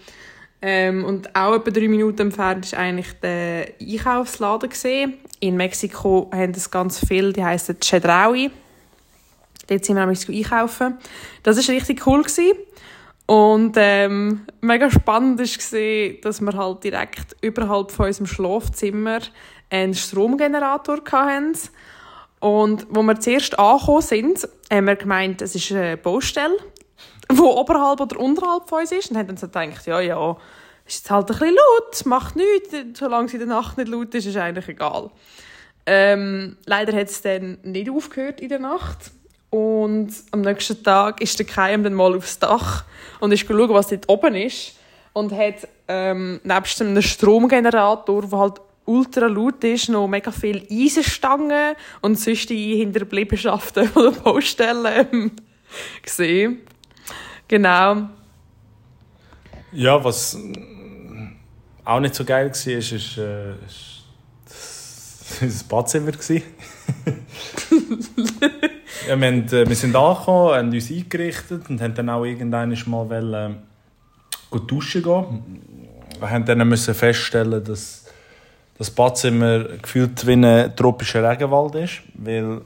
Ähm, 0.63 1.05
und 1.05 1.35
auch 1.35 1.55
etwa 1.55 1.71
drei 1.71 1.89
Minuten 1.89 2.21
entfernt 2.21 2.67
ist 2.67 2.75
eigentlich 2.75 3.13
der 3.23 3.73
Einkaufsladen 3.81 4.69
gesehen. 4.69 5.15
In 5.41 5.57
Mexiko 5.57 6.31
haben 6.33 6.53
es 6.53 6.71
ganz 6.71 7.05
viel, 7.05 7.33
die 7.33 7.43
heißen 7.43 7.81
Chedraui. 7.81 8.51
Dort 9.67 9.85
sind 9.85 9.97
wir 9.97 10.07
nämlich 10.07 10.29
einkaufen. 10.29 10.99
Das 11.43 11.57
war 11.57 11.75
richtig 11.75 12.07
cool. 12.07 12.23
Gewesen. 12.23 12.53
Und 13.31 13.75
ähm, 13.77 14.45
mega 14.61 14.91
spannend 14.91 15.39
war, 15.39 16.21
dass 16.21 16.41
wir 16.41 16.53
halt 16.53 16.83
direkt 16.83 17.37
überhalb 17.41 17.93
von 17.93 18.07
unserem 18.07 18.27
Schlafzimmer 18.27 19.21
einen 19.71 19.95
Stromgenerator 19.95 20.99
hatten. 21.13 21.57
Und 22.41 22.89
wo 22.91 23.05
wir 23.05 23.21
zuerst 23.21 23.57
angekommen 23.57 24.03
sind, 24.03 24.49
haben 24.69 24.89
wir 24.89 24.97
gemeint, 24.97 25.43
es 25.43 25.55
ist 25.55 25.71
eine 25.71 25.97
Baustelle, 25.97 26.57
die 27.31 27.39
oberhalb 27.39 28.01
oder 28.01 28.19
unterhalb 28.19 28.69
von 28.69 28.81
uns 28.81 28.91
ist. 28.91 29.13
Und 29.13 29.19
haben 29.19 29.29
dann 29.29 29.37
so 29.37 29.47
gedacht, 29.47 29.87
ja, 29.87 30.01
ja, 30.01 30.37
ist 30.85 30.97
jetzt 30.97 31.11
halt 31.13 31.31
ein 31.31 31.39
bisschen 31.39 31.55
laut, 31.55 32.07
macht 32.07 32.35
nichts. 32.35 32.99
Solange 32.99 33.27
es 33.27 33.35
in 33.35 33.39
der 33.39 33.49
Nacht 33.49 33.79
nicht 33.79 33.91
laut 33.91 34.13
ist, 34.13 34.27
ist 34.27 34.37
eigentlich 34.39 34.67
egal. 34.67 35.09
Ähm, 35.87 36.57
leider 36.67 36.99
hat 36.99 37.07
es 37.07 37.23
dann 37.23 37.59
nicht 37.63 37.91
aufgehört 37.91 38.41
in 38.41 38.49
der 38.49 38.59
Nacht. 38.59 39.13
Und 39.51 40.13
am 40.31 40.43
nächsten 40.43 40.83
Tag 40.83 41.21
ist 41.21 41.39
der 41.39 41.47
Keim 41.47 41.83
dann 41.83 41.95
mal 41.95 42.17
aufs 42.17 42.39
Dach 42.39 42.85
und 43.19 43.33
ist 43.33 43.47
schauen, 43.47 43.69
was 43.71 43.89
dort 43.89 44.09
oben 44.09 44.37
ist. 44.37 44.77
Und 45.13 45.33
hat 45.33 45.67
ähm, 45.89 46.41
nebst 46.45 46.81
einem 46.81 47.03
Stromgenerator, 47.03 48.23
der 48.23 48.39
halt 48.39 48.61
ultra 48.85 49.27
laut 49.27 49.65
ist, 49.65 49.89
noch 49.89 50.07
mega 50.07 50.31
viele 50.31 50.63
Eisenstangen 50.71 51.75
und 52.01 52.19
sonstige 52.19 52.77
Hinterbliebenschaften 52.77 53.89
von 53.89 54.13
der 54.13 54.21
Baustelle 54.21 55.09
ähm, 55.13 55.33
gesehen. 56.03 56.61
Genau. 57.49 58.09
Ja, 59.73 60.03
was 60.03 60.39
auch 61.85 62.01
nicht 62.01 62.15
so 62.15 62.25
geil 62.25 62.47
war, 62.47 62.53
ist, 62.53 62.67
ist, 62.67 63.19
äh, 63.19 63.53
ist 63.67 64.05
das 65.41 65.65
Badzimmer. 65.65 66.13
ja, 69.09 69.21
wir, 69.21 69.27
haben, 69.27 69.47
äh, 69.49 69.69
wir 69.69 69.77
sind 69.77 69.97
angekommen, 69.97 70.55
haben 70.55 70.73
uns 70.73 70.91
eingerichtet 70.91 71.69
und 71.69 71.81
haben 71.81 71.95
dann 71.95 72.09
auch 72.09 72.25
irgendwann 72.25 72.77
mal 72.87 73.09
wollen, 73.09 73.57
äh, 74.53 74.59
duschen 74.67 75.03
gehen. 75.03 75.63
Wir 76.19 76.31
haben 76.31 76.45
dann 76.45 76.69
müssen 76.69 76.95
feststellen, 76.95 77.65
dass 77.65 78.05
das 78.79 78.91
Badzimmer 78.91 79.65
gefühlt 79.65 80.27
wie 80.27 80.33
ein 80.33 80.75
tropischer 80.77 81.29
Regenwald 81.29 81.75
ist, 81.77 82.03
weil 82.15 82.63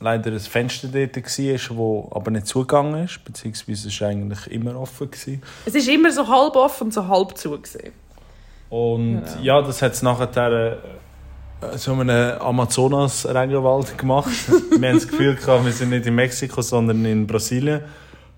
leider 0.00 0.32
ein 0.32 0.40
Fenster 0.40 0.88
dort 0.88 1.16
war, 1.16 1.52
das 1.52 1.70
aber 2.16 2.30
nicht 2.30 2.46
zugegangen 2.46 3.04
ist, 3.04 3.22
beziehungsweise 3.24 3.88
es 3.88 4.00
war 4.00 4.08
eigentlich 4.08 4.46
immer 4.50 4.76
offen. 4.76 5.10
Gewesen. 5.10 5.42
Es 5.66 5.74
ist 5.74 5.88
immer 5.88 6.10
so 6.10 6.26
halb 6.26 6.56
offen 6.56 6.84
und 6.84 6.94
so 6.94 7.06
halb 7.06 7.36
zu. 7.36 7.50
Gewesen. 7.50 7.92
Und 8.70 9.24
genau. 9.24 9.42
ja, 9.42 9.62
das 9.62 9.82
hat 9.82 9.92
es 9.92 10.02
nachher 10.02 10.52
äh, 10.52 10.76
so 11.76 11.92
einen 11.92 12.40
Amazonas-Regenwald 12.40 13.96
gemacht. 13.98 14.30
wir 14.78 14.88
haben 14.88 14.96
das 14.96 15.08
Gefühl, 15.08 15.34
gehabt, 15.34 15.64
wir 15.64 15.72
sind 15.72 15.90
nicht 15.90 16.06
in 16.06 16.14
Mexiko, 16.14 16.62
sondern 16.62 17.04
in 17.04 17.26
Brasilien. 17.26 17.80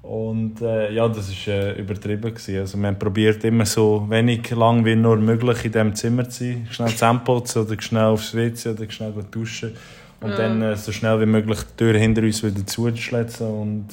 Und 0.02 0.60
äh, 0.60 0.92
ja, 0.92 1.08
das 1.08 1.28
war 1.46 1.54
äh, 1.54 1.80
übertrieben. 1.80 2.34
Gewesen. 2.34 2.58
Also, 2.58 2.76
wir 2.78 2.88
haben 2.88 2.98
probiert, 2.98 3.44
immer 3.44 3.64
so 3.64 4.04
wenig 4.08 4.50
lang 4.50 4.84
wie 4.84 4.96
nur 4.96 5.16
möglich 5.16 5.64
in 5.64 5.72
diesem 5.72 5.94
Zimmer 5.94 6.28
zu 6.28 6.44
sein. 6.44 6.66
Schnell 6.70 6.88
zusammenputzen 6.88 7.62
oder 7.62 7.80
schnell 7.80 8.04
aufs 8.04 8.34
WC 8.34 8.70
oder 8.70 8.90
schnell 8.90 9.14
duschen. 9.30 9.72
Und 10.20 10.30
ja. 10.30 10.36
dann 10.36 10.62
äh, 10.62 10.76
so 10.76 10.90
schnell 10.92 11.20
wie 11.20 11.26
möglich 11.26 11.58
die 11.62 11.76
Tür 11.76 11.98
hinter 11.98 12.22
uns 12.22 12.42
wieder 12.42 12.66
zuschließen 12.66 13.46
und 13.46 13.88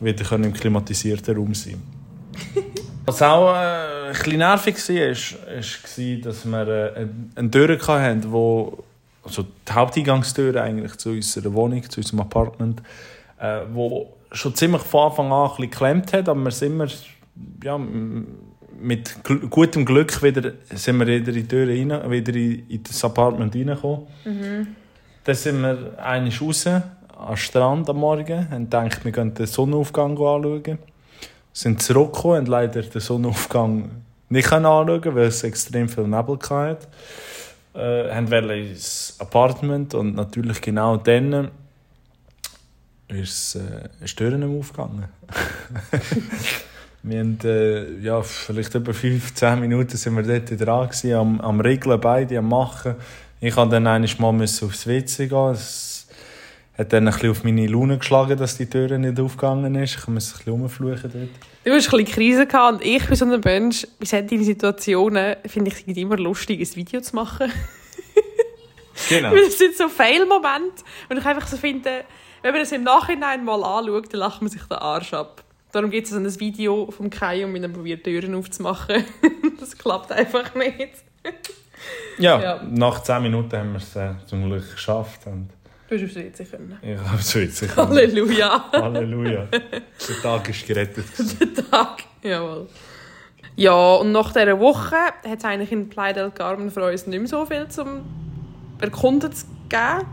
wieder 0.00 0.24
können 0.24 0.44
im 0.44 0.52
klimatisierten 0.52 1.36
Raum 1.36 1.54
sein 1.54 1.80
Was 3.06 3.20
auch 3.22 3.54
äh, 3.54 4.08
ein 4.08 4.12
bisschen 4.12 4.38
nervig 4.38 4.76
war, 4.76 4.96
ist, 4.96 5.36
ist, 5.58 6.26
dass 6.26 6.44
wir 6.46 6.68
äh, 6.68 7.06
eine 7.34 7.50
Tür 7.50 7.78
hatten, 7.78 8.32
wo 8.32 8.84
also 9.22 9.44
die 9.68 9.72
Haupteingangstür 9.72 10.62
eigentlich 10.62 10.96
zu 10.96 11.10
unserer 11.10 11.52
Wohnung, 11.52 11.88
zu 11.88 12.00
unserem 12.00 12.20
Apartment, 12.20 12.82
äh, 13.38 13.60
wo 13.72 14.14
schon 14.32 14.54
ziemlich 14.54 14.82
von 14.82 15.10
Anfang 15.10 15.32
an 15.32 15.42
ein 15.42 15.48
bisschen 15.48 15.70
geklemmt 15.70 16.12
hat, 16.12 16.28
aber 16.28 16.40
wir 16.40 16.50
sind 16.50 16.72
immer 16.72 16.86
ja, 17.62 17.78
mit 18.80 19.16
gutem 19.50 19.84
Glück 19.84 20.22
wieder, 20.22 20.52
sind 20.74 20.98
wir 20.98 21.06
wieder 21.06 21.28
in 21.28 21.34
die 21.34 21.48
Tür 21.48 21.68
rein, 21.68 22.10
wieder 22.10 22.34
in, 22.34 22.82
das 22.82 23.04
Apartment 23.04 23.54
reingekommen. 23.54 24.06
Mhm. 24.24 24.66
Dann 25.24 25.34
sind 25.34 25.62
wir 25.62 25.98
einmal 26.02 26.32
raus 26.40 26.66
am 26.66 27.36
Strand 27.36 27.88
am 27.88 27.98
Morgen 27.98 28.46
und 28.50 28.70
gedacht, 28.70 29.04
wir 29.04 29.12
können 29.12 29.34
den 29.34 29.46
Sonnenaufgang 29.46 30.12
anschauen 30.12 30.78
sind 31.54 31.80
zurückgekommen 31.80 32.40
und 32.40 32.48
leider 32.48 32.82
den 32.82 33.00
Sonnenaufgang 33.00 33.90
nicht 34.28 34.52
anschauen 34.52 35.14
weil 35.14 35.28
es 35.28 35.42
extrem 35.44 35.88
viel 35.88 36.04
Nebel 36.04 36.38
hatte. 36.50 36.88
Äh, 37.74 38.12
haben 38.12 38.50
ins 38.50 39.16
Apartment 39.18 39.94
und 39.94 40.14
natürlich 40.14 40.60
genau 40.60 40.96
dann 40.96 41.50
ist 43.08 43.56
äh, 43.56 44.06
Stören 44.06 44.58
aufgegangen. 44.58 45.04
wir 47.02 47.20
haben, 47.20 47.38
äh, 47.44 47.98
ja, 48.00 48.22
vielleicht 48.22 48.74
über 48.74 48.92
15 48.92 49.60
Minuten 49.60 49.96
sind 49.96 50.16
wir 50.16 50.22
dort 50.22 50.60
dran 50.60 50.88
gewesen, 50.88 51.12
am, 51.14 51.40
am 51.40 51.60
Regeln, 51.60 52.00
beide 52.00 52.38
am 52.38 52.48
Machen. 52.48 52.96
Ich 53.40 53.54
musste 53.54 53.80
dann 53.80 53.86
einmal 53.86 54.42
aufs 54.42 54.86
WC 54.86 55.28
gehen. 55.28 55.56
Es 56.74 56.80
hat 56.80 56.92
dann 56.92 57.06
ein 57.06 57.12
bisschen 57.14 57.30
auf 57.30 57.44
meine 57.44 57.68
Laune 57.68 57.98
geschlagen, 57.98 58.36
dass 58.36 58.56
die 58.56 58.68
Tür 58.68 58.98
nicht 58.98 59.20
aufgegangen 59.20 59.76
ist. 59.76 59.96
Ich 59.96 60.08
muss 60.08 60.32
ein 60.32 60.38
bisschen 60.38 60.52
rumfluchen 60.52 61.02
dort. 61.02 61.28
Du 61.64 61.70
hast 61.70 61.92
ein 61.92 61.98
bisschen 61.98 62.04
Krise 62.04 62.46
gehabt 62.48 62.74
und 62.74 62.84
ich 62.84 63.06
bin 63.06 63.14
so 63.14 63.24
ein 63.26 63.40
Mensch, 63.40 63.86
bei 64.00 64.06
solchen 64.06 64.42
Situationen 64.42 65.36
finde 65.46 65.70
ich 65.70 65.86
es 65.86 65.96
immer 65.96 66.16
lustig, 66.16 66.60
ein 66.60 66.76
Video 66.76 67.00
zu 67.00 67.14
machen. 67.14 67.52
genau. 69.08 69.30
Weil 69.30 69.44
das 69.44 69.56
sind 69.56 69.76
so 69.76 69.88
Fail-Momente 69.88 70.82
und 71.08 71.18
ich 71.18 71.24
einfach 71.24 71.46
so 71.46 71.56
finde, 71.56 72.04
wenn 72.42 72.52
man 72.52 72.60
das 72.60 72.72
im 72.72 72.82
Nachhinein 72.82 73.44
mal 73.44 73.62
anschaut, 73.62 74.12
dann 74.12 74.18
lacht 74.20 74.42
man 74.42 74.50
sich 74.50 74.62
den 74.64 74.78
Arsch 74.78 75.14
ab. 75.14 75.44
Darum 75.70 75.90
gibt 75.90 76.08
es 76.08 76.12
so 76.12 76.18
ein 76.18 76.40
Video 76.40 76.90
vom 76.90 77.08
Kai, 77.08 77.44
um 77.44 77.54
ihn 77.54 77.72
probiert, 77.72 78.02
Türen 78.02 78.34
aufzumachen. 78.34 79.04
das 79.60 79.78
klappt 79.78 80.10
einfach 80.10 80.52
nicht. 80.56 80.90
ja, 82.18 82.42
ja, 82.42 82.62
nach 82.68 83.00
10 83.00 83.22
Minuten 83.22 83.56
haben 83.56 83.72
wir 83.72 83.78
es 83.78 83.94
äh, 83.94 84.14
zum 84.26 84.44
Glück 84.46 84.72
geschafft. 84.72 85.26
Und 85.26 85.50
Du 85.88 85.96
hast 85.96 86.04
aufs 86.04 86.14
WC 86.14 86.44
können. 86.44 86.78
Ich 86.80 86.96
habe 86.96 87.14
aufs 87.14 87.34
WC 87.34 87.66
können. 87.66 87.88
Halleluja. 87.88 88.72
Halleluja. 88.72 89.48
Der 89.50 90.22
Tag 90.22 90.48
ist 90.48 90.66
gerettet. 90.66 91.04
Der 91.40 91.70
Tag, 91.70 92.04
jawohl. 92.22 92.68
Ja, 93.56 93.94
und 93.96 94.12
nach 94.12 94.32
dieser 94.32 94.58
Woche 94.58 94.96
hat 94.96 95.38
es 95.38 95.44
eigentlich 95.44 95.70
in 95.72 95.88
Playa 95.88 96.12
del 96.12 96.30
Carmen 96.30 96.70
für 96.70 96.84
uns 96.84 97.06
nicht 97.06 97.18
mehr 97.18 97.28
so 97.28 97.44
viel 97.46 97.68
zum 97.68 98.00
Erkunden 98.80 99.32
zu 99.32 99.46
geben. 99.68 100.06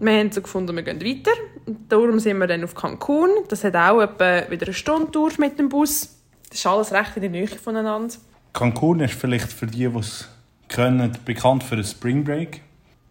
Wir 0.00 0.12
haben 0.12 0.30
so 0.30 0.42
gefunden, 0.42 0.76
wir 0.76 0.82
gehen 0.82 1.00
weiter. 1.00 1.36
Und 1.66 1.90
darum 1.90 2.20
sind 2.20 2.38
wir 2.38 2.46
dann 2.46 2.62
auf 2.62 2.74
Cancun. 2.74 3.30
Das 3.48 3.64
hat 3.64 3.74
auch 3.74 4.00
etwa 4.00 4.48
wieder 4.50 4.66
eine 4.66 4.74
Stunde 4.74 5.10
Tour 5.10 5.32
mit 5.38 5.58
dem 5.58 5.68
Bus. 5.68 6.16
Das 6.50 6.58
ist 6.58 6.66
alles 6.66 6.92
recht 6.92 7.16
in 7.16 7.22
der 7.22 7.30
Nähe 7.30 7.48
voneinander. 7.48 8.14
Cancun 8.52 9.00
ist 9.00 9.14
vielleicht 9.14 9.52
für 9.52 9.66
die, 9.66 9.88
die 9.88 9.98
es 9.98 10.28
können, 10.68 11.16
bekannt 11.24 11.64
für 11.64 11.74
einen 11.74 11.84
Spring 11.84 12.22
Break 12.22 12.60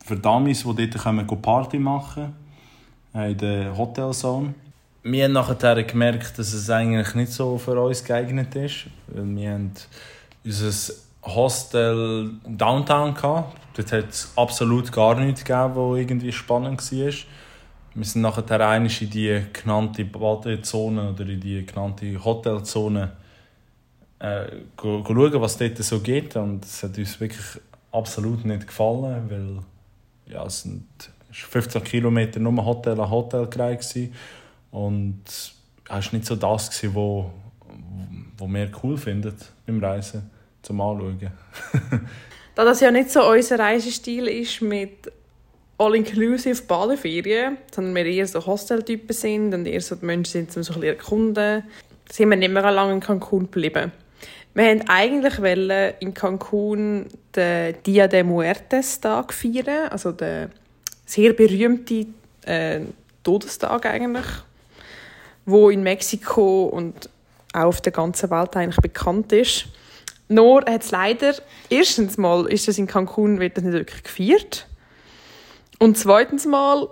für 0.07 0.15
Dummies, 0.15 0.63
die 0.63 0.87
dort 0.87 1.03
kommen, 1.03 1.27
Party 1.27 1.77
machen 1.77 2.33
äh, 3.13 3.31
in 3.31 3.37
der 3.37 3.77
Hotelzone. 3.77 4.53
Wir 5.03 5.25
haben 5.25 5.33
nachher 5.33 5.83
gemerkt, 5.83 6.37
dass 6.39 6.53
es 6.53 6.69
eigentlich 6.69 7.13
nicht 7.15 7.31
so 7.31 7.57
für 7.57 7.79
uns 7.81 8.03
geeignet 8.03 8.55
ist. 8.55 8.87
Weil 9.07 9.35
wir 9.35 9.51
haben 9.51 9.71
unser 10.43 10.93
Hostel 11.23 12.31
Downtown 12.47 13.13
gehabt. 13.13 13.57
Dort 13.75 13.91
hat 13.91 14.09
es 14.09 14.31
absolut 14.35 14.91
gar 14.91 15.15
nichts 15.15 15.43
gegeben, 15.43 15.75
was 15.75 15.99
irgendwie 15.99 16.31
spannend 16.31 16.79
war. 16.79 17.13
Wir 17.95 18.05
sind 18.05 18.21
nachher 18.21 18.75
in 18.77 19.09
die 19.09 19.43
genannte 19.53 20.05
Badezone 20.05 21.11
oder 21.11 21.27
in 21.27 21.39
die 21.39 21.65
genannte 21.65 22.23
Hotelzone 22.23 23.11
äh, 24.19 24.45
schauen, 24.79 25.41
was 25.41 25.57
dort 25.57 25.77
so 25.77 25.99
geht. 25.99 26.35
Und 26.35 26.65
es 26.65 26.83
hat 26.83 26.97
uns 26.97 27.19
wirklich 27.19 27.45
absolut 27.91 28.45
nicht 28.45 28.67
gefallen, 28.67 29.29
weil 29.29 29.63
ja, 30.29 30.45
es 30.45 30.63
sind 30.63 30.87
15 31.31 31.83
Kilometer 31.83 32.39
nur 32.39 32.65
Hotel 32.65 32.99
an 32.99 33.09
Hotel 33.09 33.47
gereicht 33.47 33.95
und 34.71 35.21
es 35.25 35.53
war 35.87 36.03
nicht 36.11 36.25
so 36.25 36.35
das, 36.35 36.69
was 36.69 36.93
wo, 36.93 37.31
wo 38.37 38.47
wir 38.47 38.71
cool 38.83 38.97
finden 38.97 39.33
beim 39.65 39.83
Reisen 39.83 40.29
zum 40.61 40.81
Anschauen. 40.81 41.19
da 42.55 42.65
das 42.65 42.79
ja 42.81 42.91
nicht 42.91 43.11
so 43.11 43.29
unser 43.29 43.59
Reisestil 43.59 44.27
ist 44.27 44.61
mit 44.61 45.11
all-inclusive 45.77 46.63
Badeferien, 46.63 47.57
sondern 47.71 47.95
wir 47.95 48.05
eher 48.05 48.27
so 48.27 48.45
Hosteltypen 48.45 49.15
sind 49.15 49.53
und 49.53 49.65
eher 49.65 49.81
so 49.81 49.95
die 49.95 50.05
Menschen 50.05 50.47
sind, 50.47 50.57
um 50.57 50.63
so 50.63 50.73
ein 50.73 50.81
bisschen 50.81 50.95
erkunden, 50.95 51.63
sind 52.09 52.29
wir 52.29 52.37
nicht 52.37 52.51
mehr 52.51 52.71
lange 52.71 52.93
in 52.93 52.99
Cancun 52.99 53.43
geblieben. 53.43 53.91
Wir 54.57 54.65
wollten 54.65 54.89
eigentlich 54.89 55.95
in 55.99 56.15
Cancun 56.15 57.05
den 57.35 57.75
Dia 57.83 58.07
de 58.07 58.23
Muertes 58.23 58.99
Tag 58.99 59.31
feiern, 59.31 59.89
also 59.89 60.11
den 60.11 60.49
sehr 61.05 61.33
berühmten 61.33 62.15
äh, 62.43 62.79
Todestag 63.21 63.85
eigentlich, 63.85 64.25
wo 65.45 65.69
in 65.69 65.83
Mexiko 65.83 66.63
und 66.69 67.07
auch 67.53 67.65
auf 67.65 67.81
der 67.81 67.91
ganzen 67.91 68.31
Welt 68.31 68.57
eigentlich 68.57 68.81
bekannt 68.81 69.31
ist. 69.31 69.67
nur 70.27 70.61
hat 70.61 70.81
es 70.81 70.89
leider, 70.89 71.35
erstens 71.69 72.17
mal 72.17 72.47
ist 72.47 72.67
das 72.67 72.79
in 72.79 72.87
Cancun 72.87 73.39
wird 73.39 73.57
das 73.57 73.63
nicht 73.63 73.73
wirklich 73.73 74.03
gefeiert. 74.05 74.65
Und 75.77 75.99
zweitens 75.99 76.47
mal 76.47 76.89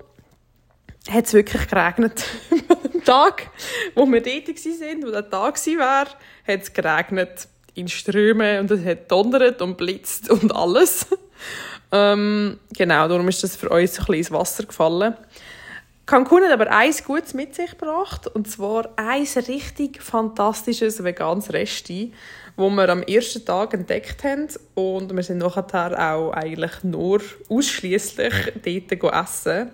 hat 1.10 1.26
es 1.26 1.34
wirklich 1.34 1.68
geregnet. 1.68 2.26
Am 2.94 3.04
Tag, 3.04 3.50
wo 3.96 4.06
wir 4.06 4.22
dort 4.22 4.48
waren, 4.50 5.04
wo 5.04 5.10
der 5.10 5.30
Tag 5.32 5.58
war, 5.66 6.06
hat 6.48 6.62
es 6.62 6.72
geregnet 6.72 7.48
in 7.76 7.88
Strömen 7.88 8.62
und 8.62 8.72
es 8.72 8.84
hat 8.84 9.12
donnert 9.12 9.62
und 9.62 9.78
blitzt 9.78 10.30
und 10.30 10.56
alles. 10.56 11.08
ähm, 11.92 12.60
genau, 12.76 13.08
darum 13.08 13.28
ist 13.28 13.44
das 13.44 13.56
für 13.56 13.70
uns 13.70 13.80
ein 13.80 14.06
bisschen 14.06 14.14
ins 14.16 14.32
Wasser 14.32 14.64
gefallen. 14.64 15.16
Cancun 16.06 16.44
hat 16.44 16.52
aber 16.52 16.72
eins 16.72 17.04
Gutes 17.04 17.34
mit 17.34 17.56
sich 17.56 17.72
gebracht, 17.72 18.28
und 18.28 18.48
zwar 18.48 18.90
ein 18.96 19.26
richtig 19.48 20.04
fantastisches 20.04 21.04
veganes 21.04 21.52
Resti, 21.52 22.14
wo 22.56 22.70
wir 22.70 22.90
am 22.90 23.02
ersten 23.02 23.44
Tag 23.44 23.74
entdeckt 23.74 24.24
haben 24.24 24.48
und 24.76 25.16
wir 25.16 25.24
sind 25.24 25.40
nachher 25.40 26.14
auch 26.14 26.32
eigentlich 26.32 26.84
nur 26.84 27.22
ausschließlich 27.50 28.34
dort 28.64 29.14
essen 29.16 29.72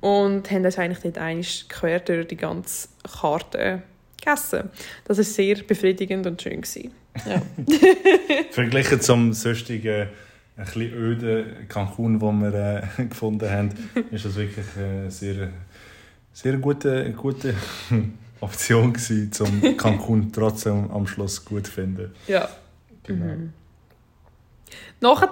und 0.00 0.50
haben 0.50 0.62
das 0.62 0.78
eigentlich 0.78 1.02
dort 1.02 1.18
eigentlich 1.18 1.68
quer 1.68 2.00
durch 2.00 2.28
die 2.28 2.36
ganze 2.36 2.88
Karte 3.20 3.82
gegessen. 4.16 4.70
Das 5.04 5.18
war 5.18 5.24
sehr 5.24 5.56
befriedigend 5.56 6.26
und 6.26 6.40
schön. 6.40 6.62
Gewesen. 6.62 6.97
Ja. 7.26 7.42
Verglichen 8.50 9.00
zum 9.00 9.32
sonstigen 9.32 10.08
ein 10.58 10.64
bisschen 10.64 10.92
öden 10.92 11.68
Cancun, 11.68 12.18
den 12.18 12.40
wir 12.40 12.54
äh, 12.98 13.04
gefunden 13.08 13.48
haben, 13.48 13.70
ist 14.10 14.24
das 14.24 14.34
wirklich 14.34 14.66
eine 14.76 15.10
sehr, 15.10 15.50
sehr 16.32 16.56
gute, 16.56 17.12
gute 17.12 17.54
Option 18.40 18.92
gewesen, 18.92 19.30
um 19.40 19.76
Cancun 19.76 20.32
trotzdem 20.32 20.90
am 20.90 21.06
Schluss 21.06 21.44
gut 21.44 21.66
zu 21.66 21.72
finden. 21.72 22.12
Ja. 22.26 22.48
Genau. 23.04 23.24
Mhm. 23.24 23.52
Nachher 25.00 25.28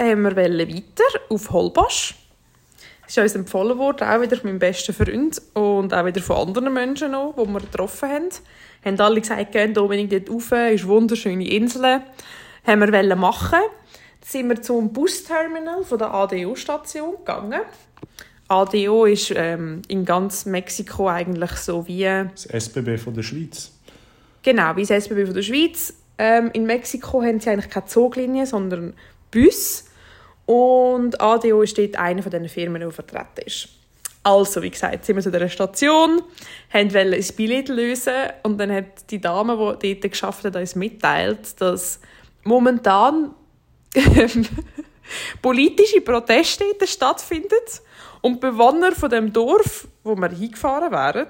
haben 0.00 0.22
wir 0.22 0.36
weiter 0.36 1.20
auf 1.30 1.50
Holbosch. 1.50 2.14
Das 3.02 3.16
ist 3.16 3.18
uns 3.18 3.34
empfohlen 3.34 3.78
worden, 3.78 4.08
auch 4.08 4.20
wieder 4.20 4.36
von 4.36 4.50
meinem 4.50 4.58
besten 4.58 4.94
Freund 4.94 5.40
und 5.54 5.92
auch 5.92 6.04
wieder 6.04 6.22
von 6.22 6.48
anderen 6.48 6.72
Menschen 6.72 7.12
noch, 7.12 7.34
die 7.36 7.46
wir 7.46 7.60
getroffen 7.60 8.08
haben. 8.08 8.28
Haben 8.84 9.00
alle 9.00 9.20
gesagt, 9.20 9.52
gehen 9.52 9.76
unbedingt 9.76 10.12
dort 10.12 10.30
rauf, 10.30 10.52
ist 10.52 10.52
eine 10.52 10.86
wunderschöne 10.86 11.48
Insel. 11.48 12.02
Haben 12.64 12.92
wir 12.92 13.16
machen 13.16 13.60
sind 14.24 14.48
wir 14.48 14.62
zum 14.62 14.92
Busterminal 14.92 15.84
von 15.84 15.98
der 15.98 16.12
ADO-Station 16.14 17.16
gegangen. 17.18 17.60
ADO 18.48 19.04
ist 19.06 19.32
ähm, 19.34 19.82
in 19.88 20.04
ganz 20.04 20.46
Mexiko 20.46 21.08
eigentlich 21.08 21.52
so 21.52 21.86
wie... 21.86 22.04
Das 22.04 22.46
SBB 22.46 22.98
von 22.98 23.14
der 23.14 23.22
Schweiz. 23.22 23.72
Genau, 24.42 24.76
wie 24.76 24.82
das 24.82 25.04
SBB 25.04 25.26
von 25.26 25.34
der 25.34 25.42
Schweiz. 25.42 25.94
Ähm, 26.18 26.50
in 26.52 26.66
Mexiko 26.66 27.22
haben 27.22 27.40
sie 27.40 27.50
eigentlich 27.50 27.70
keine 27.70 27.86
Zuglinien, 27.86 28.46
sondern 28.46 28.94
Bus. 29.30 29.86
Und 30.46 31.20
ADO 31.20 31.62
ist 31.62 31.78
dort 31.78 31.96
eine 31.96 32.22
von 32.22 32.30
den 32.30 32.48
Firmen, 32.48 32.82
die 32.82 32.92
vertreten 32.92 33.46
ist. 33.46 33.68
Also, 34.24 34.62
wie 34.62 34.70
gesagt, 34.70 35.04
sind 35.04 35.16
wir 35.16 35.22
zu 35.22 35.32
dieser 35.32 35.48
Station, 35.48 36.22
haben 36.72 36.94
ein 36.94 37.24
Billett 37.36 37.68
lösen 37.68 38.12
und 38.44 38.58
dann 38.58 38.70
hat 38.70 39.10
die 39.10 39.20
Dame, 39.20 39.76
die 39.82 40.00
dort 40.00 40.12
geschafft 40.12 40.44
hat, 40.44 40.54
uns 40.54 40.76
mitteilt, 40.76 41.60
dass 41.60 41.98
momentan 42.44 43.34
politische 45.42 46.00
Proteste 46.00 46.64
in 46.64 46.78
der 46.78 46.86
und 48.20 48.34
die 48.34 48.46
Bewohner 48.46 48.92
von 48.92 49.10
dem 49.10 49.32
Dorf, 49.32 49.88
wo 50.04 50.14
wir 50.14 50.30
hingefahren 50.30 50.92
wären, 50.92 51.26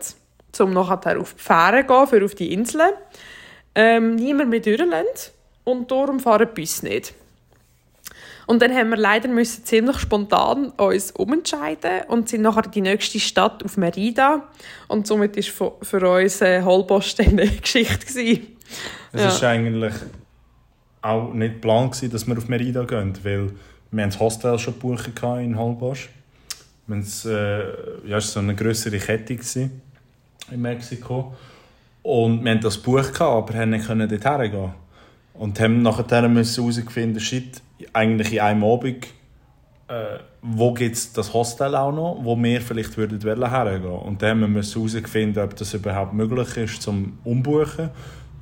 um 0.61 0.72
nachher 0.75 1.18
auf 1.18 1.34
die 1.34 1.42
Fähre 1.42 1.84
gehen, 1.84 2.06
für 2.06 2.25
auf 2.25 2.34
die 2.34 2.52
Inseln, 2.52 2.92
ähm, 3.75 4.16
niemand 4.16 4.50
mehr 4.50 4.61
durchlassen 4.61 5.32
und 5.64 5.90
darum 5.90 6.20
fahren 6.20 6.49
die 6.54 6.61
Busse 6.61 6.84
nicht. 6.87 7.14
Und 8.46 8.61
dann 8.62 8.75
haben 8.75 8.90
wir 8.90 8.96
leider 8.96 9.28
müssen 9.28 9.64
ziemlich 9.64 9.99
spontan 9.99 10.70
uns 10.70 11.12
umentscheiden 11.12 12.02
und 12.08 12.28
sind 12.28 12.42
nachher 12.42 12.62
die 12.62 12.80
nächste 12.80 13.20
Stadt 13.20 13.64
auf 13.64 13.76
Merida 13.76 14.49
und 14.88 15.06
somit 15.06 15.37
war 15.37 15.72
für 15.80 16.11
uns 16.11 16.40
äh, 16.40 16.62
Holbosch 16.62 17.14
eine 17.18 17.46
Geschichte 17.49 18.06
gewesen. 18.06 18.46
Es 19.12 19.20
ja. 19.22 19.28
ist 19.28 19.44
eigentlich 19.44 19.94
auch 21.02 21.33
nicht 21.33 21.55
geplant, 21.55 22.12
dass 22.12 22.26
wir 22.26 22.37
auf 22.37 22.48
Merida 22.48 22.85
gehen, 22.85 23.12
weil 23.22 23.50
wir 23.90 24.07
das 24.07 24.18
Hostel 24.18 24.59
schon 24.59 24.74
gebucht 24.74 25.11
in 25.22 25.59
Holbosch. 25.59 26.09
Es 26.88 27.24
äh, 27.24 27.62
ja, 28.07 28.20
so 28.20 28.40
eine 28.40 28.55
größere 28.55 28.98
Kette 28.98 29.38
in 30.50 30.61
Mexiko. 30.61 31.35
Und 32.02 32.44
wir 32.44 32.50
haben 32.50 32.61
das 32.61 32.83
gebucht, 32.83 33.20
aber 33.20 33.55
haben 33.55 33.70
nicht 33.70 33.88
dort 33.88 34.24
hergehen. 34.24 34.72
Und 35.35 35.61
haben 35.61 35.83
nachher 35.83 36.22
herausgefunden, 36.22 37.20
shit, 37.20 37.62
eigentlich 37.92 38.33
in 38.35 38.40
einem 38.40 38.64
Abend, 38.64 39.07
äh, 39.88 40.18
wo 40.42 40.73
gibt 40.73 40.97
es 40.97 41.12
das 41.12 41.33
Hostel 41.33 41.75
auch 41.75 41.92
noch, 41.92 42.18
wo 42.23 42.37
wir 42.37 42.61
vielleicht 42.61 42.97
würden 42.97 43.21
hergehen 43.21 43.85
Und 43.85 44.23
dann 44.23 44.42
haben 44.42 44.55
wir 44.55 44.62
herausgefunden, 44.62 45.42
ob 45.42 45.57
das 45.57 45.75
überhaupt 45.75 46.12
möglich 46.12 46.57
ist 46.57 46.83
zum 46.83 47.18
Umbuchen. 47.25 47.90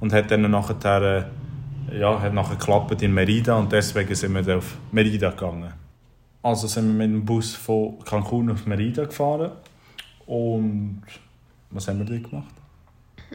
Und 0.00 0.12
hat 0.12 0.30
dann 0.30 0.50
nachher 0.50 1.30
ja, 1.92 2.20
hat 2.20 2.34
nachher 2.34 2.56
geklappt 2.56 3.02
in 3.02 3.12
Merida 3.12 3.56
und 3.56 3.72
deswegen 3.72 4.14
sind 4.14 4.34
wir 4.34 4.58
auf 4.58 4.76
Merida 4.92 5.30
gegangen. 5.30 5.72
Also 6.42 6.66
sind 6.66 6.86
wir 6.86 7.06
mit 7.06 7.14
dem 7.14 7.24
Bus 7.24 7.54
von 7.54 7.98
Cancun 8.04 8.50
auf 8.50 8.66
Merida 8.66 9.04
gefahren 9.04 9.52
und 10.26 11.02
was 11.70 11.88
haben 11.88 11.98
wir 11.98 12.06
dort 12.06 12.30
gemacht? 12.30 12.54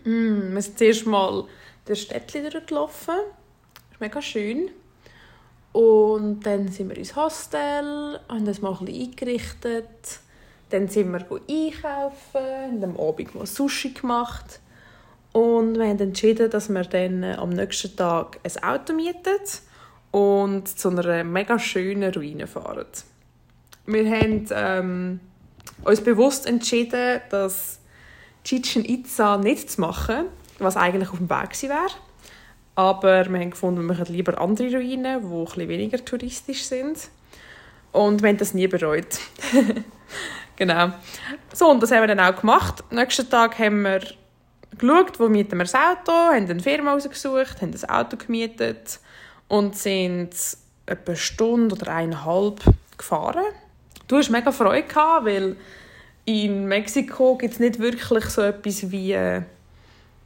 Mm, 0.03 0.53
wir 0.53 0.61
sind 0.61 0.77
zuerst 0.77 1.05
mal 1.05 1.45
der 1.87 1.95
Städtchen 1.95 2.49
durchgelaufen. 2.49 3.15
Das 3.73 3.93
ist 3.93 4.01
mega 4.01 4.21
schön. 4.21 4.69
Und 5.75 6.45
dann 6.45 6.69
sind 6.69 6.87
wir 6.87 6.95
ins 6.95 7.17
Hostel, 7.17 8.17
haben 8.29 8.45
das 8.45 8.61
mal 8.61 8.77
ein 8.79 8.87
eingerichtet. 8.87 10.21
Dann 10.69 10.87
sind 10.87 11.11
wir 11.11 11.19
einkaufen, 11.19 12.15
haben 12.33 12.81
am 12.81 12.97
Abend 12.97 13.35
mal 13.35 13.45
Sushi 13.45 13.89
gemacht. 13.89 14.61
Und 15.33 15.77
wir 15.77 15.85
haben 15.85 15.99
entschieden, 15.99 16.49
dass 16.49 16.69
wir 16.69 16.83
dann 16.83 17.23
äh, 17.23 17.33
am 17.33 17.49
nächsten 17.49 17.93
Tag 17.93 18.39
ein 18.41 18.63
Auto 18.63 18.93
mieten 18.93 19.35
und 20.11 20.69
zu 20.69 20.91
einer 20.91 21.25
mega 21.25 21.59
schönen 21.59 22.13
Ruine 22.13 22.47
fahren. 22.47 22.87
Wir 23.85 24.09
haben 24.09 24.47
ähm, 24.51 25.19
uns 25.83 25.99
bewusst 25.99 26.45
entschieden, 26.45 27.19
dass 27.31 27.79
Chichen 28.45 28.85
Itza 28.85 29.35
nicht 29.35 29.71
zu 29.71 29.81
machen, 29.81 30.27
was 30.57 30.77
eigentlich 30.77 31.09
auf 31.09 31.17
dem 31.17 31.29
Weg 31.29 31.61
wäre. 31.63 31.89
Aber 32.75 33.25
wir 33.29 33.39
haben 33.39 33.51
gefunden, 33.51 33.87
wir 33.87 33.95
machen 33.95 34.13
lieber 34.13 34.39
andere 34.39 34.75
Ruinen, 34.75 35.21
die 35.21 35.41
etwas 35.41 35.57
weniger 35.57 36.03
touristisch 36.03 36.63
sind. 36.63 37.09
Und 37.93 38.21
wir 38.21 38.29
haben 38.29 38.37
das 38.37 38.53
nie 38.53 38.67
bereut. 38.67 39.19
genau. 40.57 40.91
So, 41.53 41.69
und 41.71 41.81
das 41.81 41.91
haben 41.91 42.01
wir 42.01 42.13
dann 42.13 42.19
auch 42.19 42.39
gemacht. 42.39 42.83
Am 42.89 42.97
nächsten 42.97 43.29
Tag 43.29 43.57
haben 43.57 43.83
wir 43.83 44.01
geschaut, 44.77 45.19
wo 45.19 45.29
mieten 45.29 45.57
wir 45.57 45.63
das 45.63 45.75
Auto, 45.75 46.11
haben 46.11 46.49
eine 46.49 46.59
Firma 46.59 46.91
rausgesucht, 46.91 47.61
haben 47.61 47.71
das 47.71 47.87
Auto 47.87 48.17
gemietet 48.17 48.99
und 49.47 49.77
sind 49.77 50.31
etwa 50.85 51.11
eine 51.11 51.15
Stunde 51.15 51.75
oder 51.75 51.93
eineinhalb 51.93 52.59
gefahren. 52.97 53.45
Du 54.07 54.17
hast 54.17 54.29
mega 54.29 54.51
Freude 54.51 54.87
gehabt, 54.87 55.25
weil 55.25 55.55
in 56.25 56.65
Mexiko 56.65 57.37
gibt 57.37 57.53
es 57.53 57.59
nicht 57.59 57.79
wirklich 57.79 58.25
so 58.25 58.41
etwas 58.41 58.91
wie... 58.91 59.15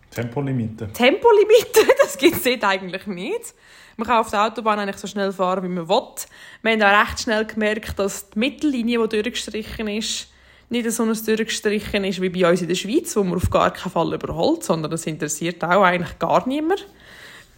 Tempolimite. 0.09 0.91
Tempolimite, 0.91 1.85
das 2.01 2.17
gibt 2.17 2.45
es 2.45 2.63
eigentlich 2.63 3.05
nicht. 3.07 3.53
Man 3.97 4.07
kann 4.07 4.19
auf 4.19 4.29
der 4.29 4.45
Autobahn 4.45 4.79
eigentlich 4.79 4.97
so 4.97 5.07
schnell 5.07 5.31
fahren, 5.33 5.63
wie 5.63 5.67
man 5.67 5.89
will. 5.89 6.07
Wir 6.61 6.71
haben 6.71 6.83
auch 6.83 7.09
recht 7.09 7.19
schnell 7.19 7.45
gemerkt, 7.45 7.99
dass 7.99 8.29
die 8.29 8.39
Mittellinie, 8.39 9.05
die 9.07 9.21
durchgestrichen 9.21 9.87
ist, 9.89 10.27
nicht 10.69 10.91
so 10.91 11.03
ein 11.03 11.13
durchgestrichen 11.13 12.03
ist 12.05 12.21
wie 12.21 12.29
bei 12.29 12.49
uns 12.49 12.61
in 12.61 12.67
der 12.67 12.75
Schweiz, 12.75 13.15
wo 13.15 13.23
man 13.23 13.35
auf 13.35 13.49
gar 13.49 13.71
keinen 13.73 13.91
Fall 13.91 14.13
überholt, 14.13 14.63
sondern 14.63 14.91
das 14.91 15.05
interessiert 15.05 15.63
auch 15.63 15.83
eigentlich 15.83 16.17
gar 16.19 16.47
niemand. 16.47 16.85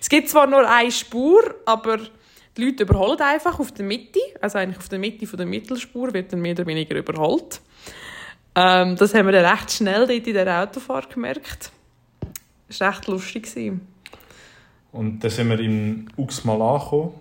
es 0.00 0.08
gibt 0.08 0.28
zwar 0.28 0.46
nur 0.46 0.68
eine 0.68 0.90
Spur, 0.90 1.54
aber 1.66 1.98
die 2.56 2.64
Leute 2.64 2.84
überholen 2.84 3.20
einfach 3.20 3.58
auf 3.58 3.72
der 3.72 3.84
Mitte, 3.84 4.20
also 4.40 4.58
eigentlich 4.58 4.78
auf 4.78 4.88
der 4.88 4.98
Mitte 4.98 5.26
von 5.26 5.36
der 5.36 5.46
Mittelspur 5.46 6.12
wird 6.14 6.32
dann 6.32 6.40
mehr 6.40 6.52
oder 6.52 6.66
weniger 6.66 6.96
überholt. 6.96 7.60
Ähm, 8.54 8.96
das 8.96 9.14
haben 9.14 9.26
wir 9.26 9.32
dann 9.32 9.44
recht 9.44 9.70
schnell 9.70 10.06
dort 10.06 10.26
in 10.26 10.34
der 10.34 10.62
Autofahrt 10.62 11.12
gemerkt. 11.12 11.70
Das 12.68 12.80
war 12.80 12.90
recht 12.90 13.06
lustig. 13.06 13.72
Und 14.92 15.20
dann 15.20 15.30
sind 15.30 15.48
wir 15.48 15.60
in 15.60 16.10
Uxmal 16.16 16.60
angekommen. 16.60 17.12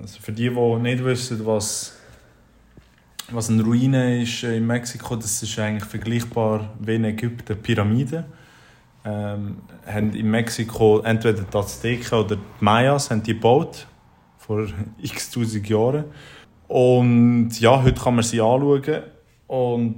Also 0.00 0.20
für 0.20 0.32
die, 0.32 0.48
die 0.48 0.76
nicht 0.76 1.04
wissen, 1.04 1.44
was 1.44 1.96
was 3.30 3.50
eine 3.50 3.62
Ruine 3.62 4.22
ist 4.22 4.44
äh, 4.44 4.56
in 4.56 4.66
Mexiko, 4.66 5.16
das 5.16 5.42
ist 5.42 5.58
eigentlich 5.58 5.84
vergleichbar 5.84 6.70
wie 6.78 6.94
in 6.94 7.04
Ägypten 7.04 7.60
Pyramiden. 7.60 8.24
Ähm, 9.04 9.58
haben 9.86 10.14
in 10.14 10.30
Mexiko 10.30 11.00
entweder 11.00 11.42
die 11.42 11.56
Azteken 11.56 12.18
oder 12.18 12.36
die 12.36 12.42
Mayas 12.60 13.10
haben 13.10 13.22
die 13.22 13.34
gebaut 13.34 13.86
vor 14.38 14.66
x 15.02 15.30
tausend 15.30 15.68
Jahren. 15.68 16.04
Und 16.68 17.60
ja, 17.60 17.82
heute 17.82 18.00
kann 18.00 18.16
man 18.16 18.24
sie 18.24 18.40
anschauen. 18.40 19.02
Und 19.46 19.96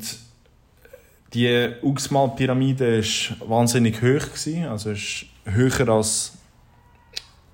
die 1.34 1.70
Uxmal-Pyramide 1.82 3.02
war 3.02 3.48
wahnsinnig 3.48 3.96
hoch. 3.96 4.32
Gewesen. 4.32 4.64
Also 4.64 4.90
ist 4.90 5.26
höher 5.44 5.88
als 5.88 6.38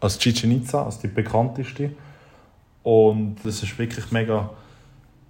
als 0.04 0.18
Chichen 0.18 0.52
Itza, 0.52 0.84
als 0.84 0.98
die 0.98 1.08
bekannteste. 1.08 1.90
Und 2.82 3.36
es 3.44 3.62
ist 3.62 3.78
wirklich 3.78 4.10
mega 4.12 4.50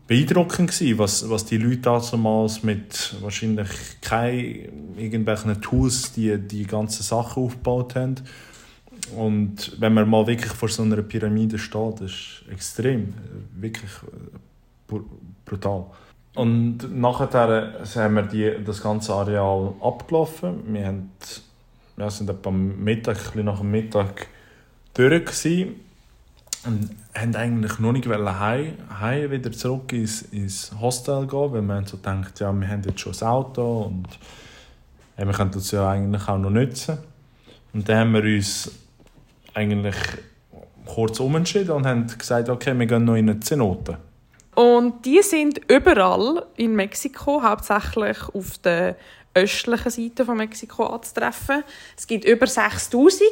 beeindruckend 0.06 0.72
gewesen, 0.72 0.98
was, 0.98 1.30
was 1.30 1.44
die 1.44 1.56
Leute 1.56 1.82
damals 1.82 2.62
mit 2.62 3.14
wahrscheinlich 3.20 3.68
keinen 4.00 4.96
irgendwelchen 4.98 5.60
Tools 5.62 6.12
die 6.12 6.36
die 6.38 6.66
ganzen 6.66 7.04
Sachen 7.04 7.44
aufgebaut 7.44 7.94
haben. 7.94 8.16
Und 9.16 9.80
wenn 9.80 9.94
man 9.94 10.08
mal 10.08 10.26
wirklich 10.26 10.52
vor 10.52 10.68
so 10.68 10.82
einer 10.82 11.02
Pyramide 11.02 11.58
steht, 11.58 12.00
ist 12.00 12.44
extrem, 12.50 13.14
wirklich 13.54 13.90
brutal. 15.44 15.86
Und 16.34 16.98
nachher 16.98 17.78
haben 17.94 18.14
wir 18.14 18.22
die, 18.22 18.64
das 18.64 18.82
ganze 18.82 19.14
Areal 19.14 19.74
abgelaufen. 19.80 20.74
Wir, 20.74 20.86
haben, 20.86 21.12
wir 21.96 22.10
sind 22.10 22.28
etwa 22.28 22.50
Mittag, 22.50 23.34
nach 23.36 23.60
dem 23.60 23.70
Mittag 23.70 24.26
durch 24.94 25.24
gewesen 25.24 25.76
und 26.66 26.90
haben 27.14 27.36
eigentlich 27.36 27.78
noch 27.78 27.92
nicht 27.92 28.08
heim, 28.08 28.72
heim 29.00 29.30
wieder 29.30 29.52
zurück 29.52 29.92
ins, 29.92 30.22
ins 30.22 30.72
Hostel 30.80 31.26
gehen, 31.26 31.52
weil 31.52 31.62
wir 31.62 31.86
so 31.86 31.98
gedacht, 31.98 32.40
ja, 32.40 32.52
wir 32.52 32.68
haben 32.68 32.82
jetzt 32.82 33.00
schon 33.00 33.12
das 33.12 33.22
Auto 33.22 33.82
und 33.82 34.08
ja, 35.16 35.26
wir 35.26 35.32
können 35.32 35.52
das 35.52 35.70
ja 35.70 35.88
eigentlich 35.88 36.26
auch 36.26 36.38
noch 36.38 36.50
nutzen. 36.50 36.98
Und 37.72 37.88
dann 37.88 37.98
haben 37.98 38.12
wir 38.14 38.22
uns 38.22 38.70
eigentlich 39.52 39.96
kurz 40.86 41.20
umentschieden 41.20 41.70
und 41.70 41.86
haben 41.86 42.06
gesagt, 42.06 42.48
okay, 42.48 42.76
wir 42.76 42.86
gehen 42.86 43.04
noch 43.04 43.14
in 43.14 43.30
eine 43.30 43.40
Zenote. 43.40 43.98
Und 44.54 45.04
die 45.04 45.22
sind 45.22 45.60
überall 45.70 46.46
in 46.56 46.74
Mexiko, 46.74 47.42
hauptsächlich 47.42 48.18
auf 48.32 48.58
der 48.58 48.96
östlichen 49.34 49.90
Seite 49.90 50.24
von 50.24 50.36
Mexiko 50.36 50.86
anzutreffen. 50.86 51.64
Es 51.96 52.06
gibt 52.06 52.24
über 52.24 52.46
6000 52.46 53.22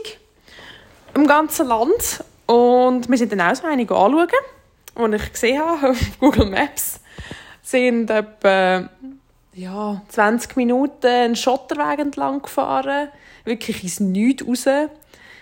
im 1.14 1.26
ganzen 1.26 1.68
Land. 1.68 2.24
Und 2.46 3.08
wir 3.08 3.18
sind 3.18 3.32
dann 3.32 3.40
auch 3.40 3.54
so 3.54 3.66
einige 3.66 3.94
anschauen, 3.94 4.28
die 4.98 5.16
ich 5.16 5.32
gesehen 5.32 5.62
habe 5.62 5.90
auf 5.90 5.98
Google 6.18 6.46
Maps. 6.46 7.00
sind 7.62 8.10
etwa 8.10 8.88
ja, 9.54 10.02
20 10.08 10.56
Minuten 10.56 11.06
einen 11.06 11.36
Schotterweg 11.36 12.00
entlang 12.00 12.42
gefahren, 12.42 13.08
wirklich 13.44 13.82
ins 13.82 14.00
Nichts 14.00 14.46
raus, 14.46 14.88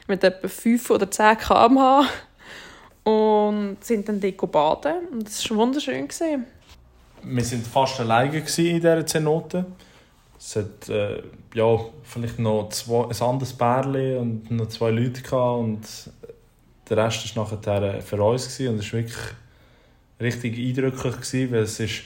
mit 0.06 0.24
etwa 0.24 0.48
5 0.48 0.90
oder 0.90 1.10
10 1.10 1.38
km/h 1.38 2.06
und 3.04 3.78
sind 3.80 4.08
dann 4.08 4.20
dort 4.20 4.52
baden 4.52 5.08
und 5.12 5.26
das 5.26 5.48
war 5.50 5.56
wunderschön. 5.58 6.08
Gewesen. 6.08 6.46
Wir 7.22 7.50
waren 7.50 7.62
fast 7.62 8.00
alleine 8.00 8.38
in 8.38 8.44
dieser 8.46 9.06
Zenote. 9.06 9.66
Es 10.38 10.56
hat 10.56 10.88
äh, 10.88 11.22
ja, 11.54 11.78
vielleicht 12.02 12.38
noch 12.38 12.70
zwei, 12.70 13.04
ein 13.04 13.22
anderes 13.22 13.52
Pärchen 13.52 14.16
und 14.16 14.50
noch 14.50 14.68
zwei 14.68 14.90
Leute 14.90 15.20
gehabt 15.20 15.60
und 15.60 15.80
der 16.88 16.96
Rest 16.96 17.36
war 17.36 17.44
nachher 17.44 18.02
für 18.02 18.22
uns 18.22 18.44
gewesen. 18.44 18.74
und 18.74 18.80
es 18.80 18.92
war 18.92 19.00
wirklich 19.00 19.18
richtig 20.20 20.58
eindrücklich, 20.58 21.16
gewesen, 21.16 21.52
weil 21.52 21.62
es 21.62 21.80
ist 21.80 22.02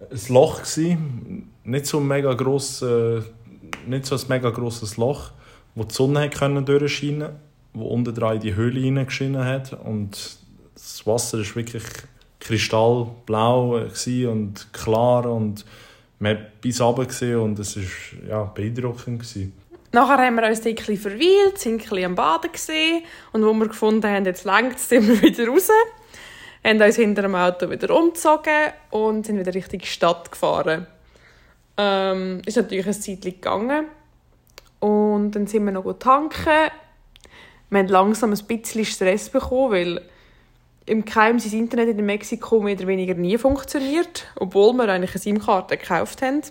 ein 0.00 0.34
Loch 0.34 0.60
war, 0.60 0.98
nicht 1.64 1.86
so 1.86 1.98
ein 1.98 2.06
mega 2.06 2.34
gross, 2.34 2.82
äh, 2.82 3.22
nicht 3.86 4.06
so 4.06 4.14
ein 4.14 4.22
mega 4.28 4.50
grosses 4.50 4.96
Loch, 4.96 5.32
wo 5.74 5.84
die 5.84 5.94
Sonne 5.94 6.30
durchscheinen 6.30 7.47
wo 7.78 7.86
unten 7.86 8.14
dran 8.14 8.36
in 8.36 8.40
die 8.40 8.54
Höhle 8.54 8.80
hineingeschienen 8.80 9.44
hat 9.44 9.72
und 9.72 10.38
das 10.74 11.06
Wasser 11.06 11.38
war 11.38 11.56
wirklich 11.56 11.84
kristallblau 12.40 13.86
und 14.30 14.72
klar 14.72 15.26
und 15.26 15.64
man 16.18 16.32
hat 16.36 16.60
bis 16.60 16.80
runter 16.80 17.40
und 17.42 17.58
es 17.58 17.76
war 17.76 18.28
ja, 18.28 18.42
beeindruckend. 18.44 19.20
Gewesen. 19.20 19.52
Nachher 19.92 20.18
haben 20.18 20.36
wir 20.36 20.46
uns 20.46 20.64
ein 20.66 20.74
bisschen 20.74 20.96
verweilt, 20.96 21.58
sind 21.58 21.74
ein 21.74 21.78
bisschen 21.78 22.04
am 22.04 22.14
Baden 22.14 22.52
gesehen 22.52 23.02
und 23.32 23.44
wo 23.44 23.52
wir 23.54 23.68
gefunden 23.68 24.06
haben, 24.06 24.24
jetzt 24.24 24.44
längt 24.44 24.76
es, 24.76 24.88
sind 24.88 25.08
wir 25.08 25.22
wieder 25.22 25.48
raus. 25.48 25.68
Haben 26.64 26.82
uns 26.82 26.96
hinter 26.96 27.22
dem 27.22 27.34
Auto 27.34 27.70
wieder 27.70 27.96
umgezogen 27.96 28.72
und 28.90 29.26
sind 29.26 29.38
wieder 29.38 29.54
Richtung 29.54 29.80
Stadt 29.80 30.30
gefahren. 30.30 30.86
Ähm, 31.76 32.42
ist 32.44 32.56
natürlich 32.56 32.86
ein 32.86 32.92
Zeit 32.92 33.22
gegangen. 33.22 33.86
Und 34.80 35.32
dann 35.32 35.46
sind 35.46 35.64
wir 35.64 35.72
noch 35.72 35.90
tanken 35.94 36.70
wir 37.70 37.78
haben 37.78 37.88
langsam 37.88 38.32
ein 38.32 38.44
bisschen 38.46 38.84
Stress 38.84 39.28
bekommen, 39.28 39.72
weil 39.72 40.00
im 40.86 41.04
Keim 41.04 41.38
sein 41.38 41.58
Internet 41.58 41.98
in 41.98 42.06
Mexiko 42.06 42.60
mehr 42.60 42.76
oder 42.76 42.86
weniger 42.86 43.14
nie 43.14 43.36
funktioniert, 43.36 44.26
obwohl 44.36 44.72
wir 44.74 44.88
eigentlich 44.88 45.10
eine 45.10 45.20
SIM-Karte 45.20 45.76
gekauft 45.76 46.22
haben. 46.22 46.42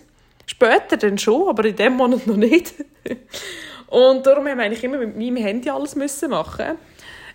Später 0.46 0.96
dann 0.96 1.18
schon, 1.18 1.48
aber 1.48 1.64
in 1.64 1.76
dem 1.76 1.94
Monat 1.94 2.26
noch 2.26 2.36
nicht. 2.36 2.74
Und 3.88 4.26
darum 4.26 4.46
haben 4.46 4.58
wir 4.58 4.64
eigentlich 4.64 4.84
immer 4.84 4.98
mit 4.98 5.16
meinem 5.16 5.36
Handy 5.36 5.70
alles 5.70 5.96
müssen 5.96 6.30
machen. 6.30 6.76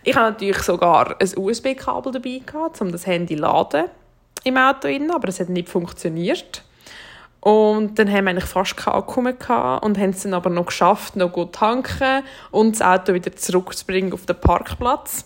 Ich 0.04 0.16
habe 0.16 0.32
natürlich 0.32 0.60
sogar 0.60 1.16
ein 1.20 1.30
USB-Kabel 1.38 2.14
dabei 2.14 2.42
gehabt, 2.46 2.82
um 2.82 2.92
das 2.92 3.06
Handy 3.06 3.36
zu 3.36 3.42
laden 3.42 3.86
im 4.44 4.58
Auto 4.58 4.90
aber 5.14 5.30
es 5.30 5.40
hat 5.40 5.50
nicht 5.50 5.70
funktioniert. 5.70 6.64
Und 7.44 8.00
dann 8.00 8.10
haben 8.10 8.24
wir 8.24 8.30
eigentlich 8.30 8.46
fast 8.46 8.78
keinen 8.78 8.94
Akku 8.94 9.20
mehr 9.20 9.36
und 9.84 9.98
haben 9.98 10.12
es 10.12 10.24
dann 10.24 10.34
aber 10.34 10.50
noch 10.50 10.68
geschafft, 10.68 11.18
noch 11.18 11.30
gut 11.30 11.52
tanken 11.52 12.24
und 12.52 12.80
das 12.80 12.82
Auto 12.82 13.14
wieder 13.14 13.36
zurückzubringen 13.36 14.14
auf 14.14 14.26
den 14.26 14.40
Parkplatz. 14.40 15.26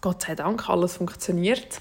Gott 0.00 0.22
sei 0.22 0.34
Dank, 0.34 0.68
alles 0.68 0.96
funktioniert. 0.96 1.80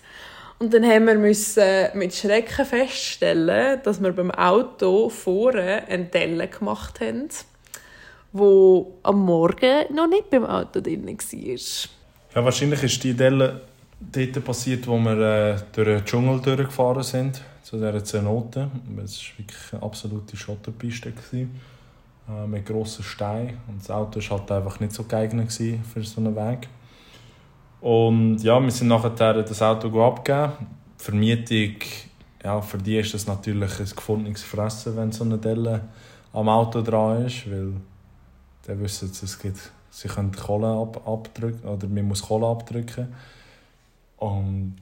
Und 0.60 0.72
dann 0.72 0.86
haben 0.86 1.08
wir 1.08 1.16
müssen 1.16 1.64
mit 1.96 2.14
Schrecken 2.14 2.64
feststellen, 2.64 3.82
dass 3.84 4.04
wir 4.04 4.12
beim 4.12 4.30
Auto 4.30 5.10
vorne 5.10 5.82
eine 5.90 6.06
Delle 6.06 6.48
gemacht 6.48 7.00
haben, 7.00 7.30
wo 8.34 9.00
am 9.02 9.26
Morgen 9.26 9.96
noch 9.96 10.08
nicht 10.08 10.30
beim 10.30 10.46
Auto 10.46 10.80
drin 10.80 11.08
war. 11.08 12.36
Ja, 12.36 12.46
wahrscheinlich 12.46 12.84
ist 12.84 13.04
die 13.04 13.16
Delle 13.16 13.62
dort 14.00 14.46
passiert, 14.46 14.86
wo 14.86 15.00
wir 15.00 15.18
äh, 15.18 15.56
durch 15.74 15.88
den 15.88 16.06
Dschungel 16.06 16.40
durchgefahren 16.40 17.02
sind 17.02 17.42
zu 17.64 17.78
dieser 17.78 18.04
Zenote. 18.04 18.70
Es 19.04 19.18
war 19.18 19.40
wirklich 19.40 19.74
eine 19.74 19.84
absolute 19.84 20.38
Schotterpiste. 20.38 21.12
Gewesen, 21.12 21.60
äh, 22.30 22.48
mit 22.48 22.66
grossen 22.66 23.04
Steinen. 23.04 23.58
Und 23.68 23.82
das 23.82 23.92
Auto 23.92 24.22
war 24.22 24.40
halt 24.40 24.52
einfach 24.52 24.80
nicht 24.80 24.94
so 24.94 25.04
geeignet 25.04 25.52
für 25.52 26.04
so 26.04 26.22
einen 26.22 26.36
Weg. 26.36 26.70
Und 27.82 28.38
ja, 28.38 28.62
wir 28.62 28.72
sind 28.72 28.88
nachher 28.88 29.10
das 29.44 29.62
Auto 29.62 30.02
abgegeben. 30.02 30.54
Vermietung, 30.98 31.76
ja, 32.42 32.62
für 32.62 32.78
die 32.78 32.98
ist 32.98 33.14
das 33.14 33.28
natürlich 33.28 33.78
ein 33.78 33.86
gefundenes 33.94 34.42
Fressen, 34.42 34.96
wenn 34.96 35.12
so 35.12 35.26
eine 35.26 35.38
Delle 35.38 35.82
am 36.32 36.48
Auto 36.48 36.82
dran 36.82 37.26
ist, 37.26 37.50
weil 37.52 37.74
die 38.66 38.80
wissen, 38.80 39.12
es 39.12 39.38
gibt, 39.38 39.72
sie 39.90 40.08
können 40.08 40.32
Kohle 40.32 40.68
ab, 40.68 41.06
abdrücken 41.06 41.68
oder 41.68 41.88
man 41.88 42.08
muss 42.08 42.22
Kohle 42.22 42.48
abdrücken. 42.48 43.14
Und 44.16 44.78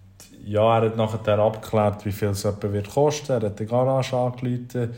ja, 0.46 0.78
er 0.78 0.86
hat 0.86 0.98
nachher 0.98 1.40
abgeklärt, 1.40 2.06
wie 2.06 2.12
viel 2.12 2.30
es 2.30 2.46
etwa 2.46 2.72
wird 2.72 2.90
kosten. 2.90 3.32
Er 3.32 3.42
hat 3.42 3.60
die 3.60 3.66
Garage 3.66 4.16
angerufen, 4.16 4.94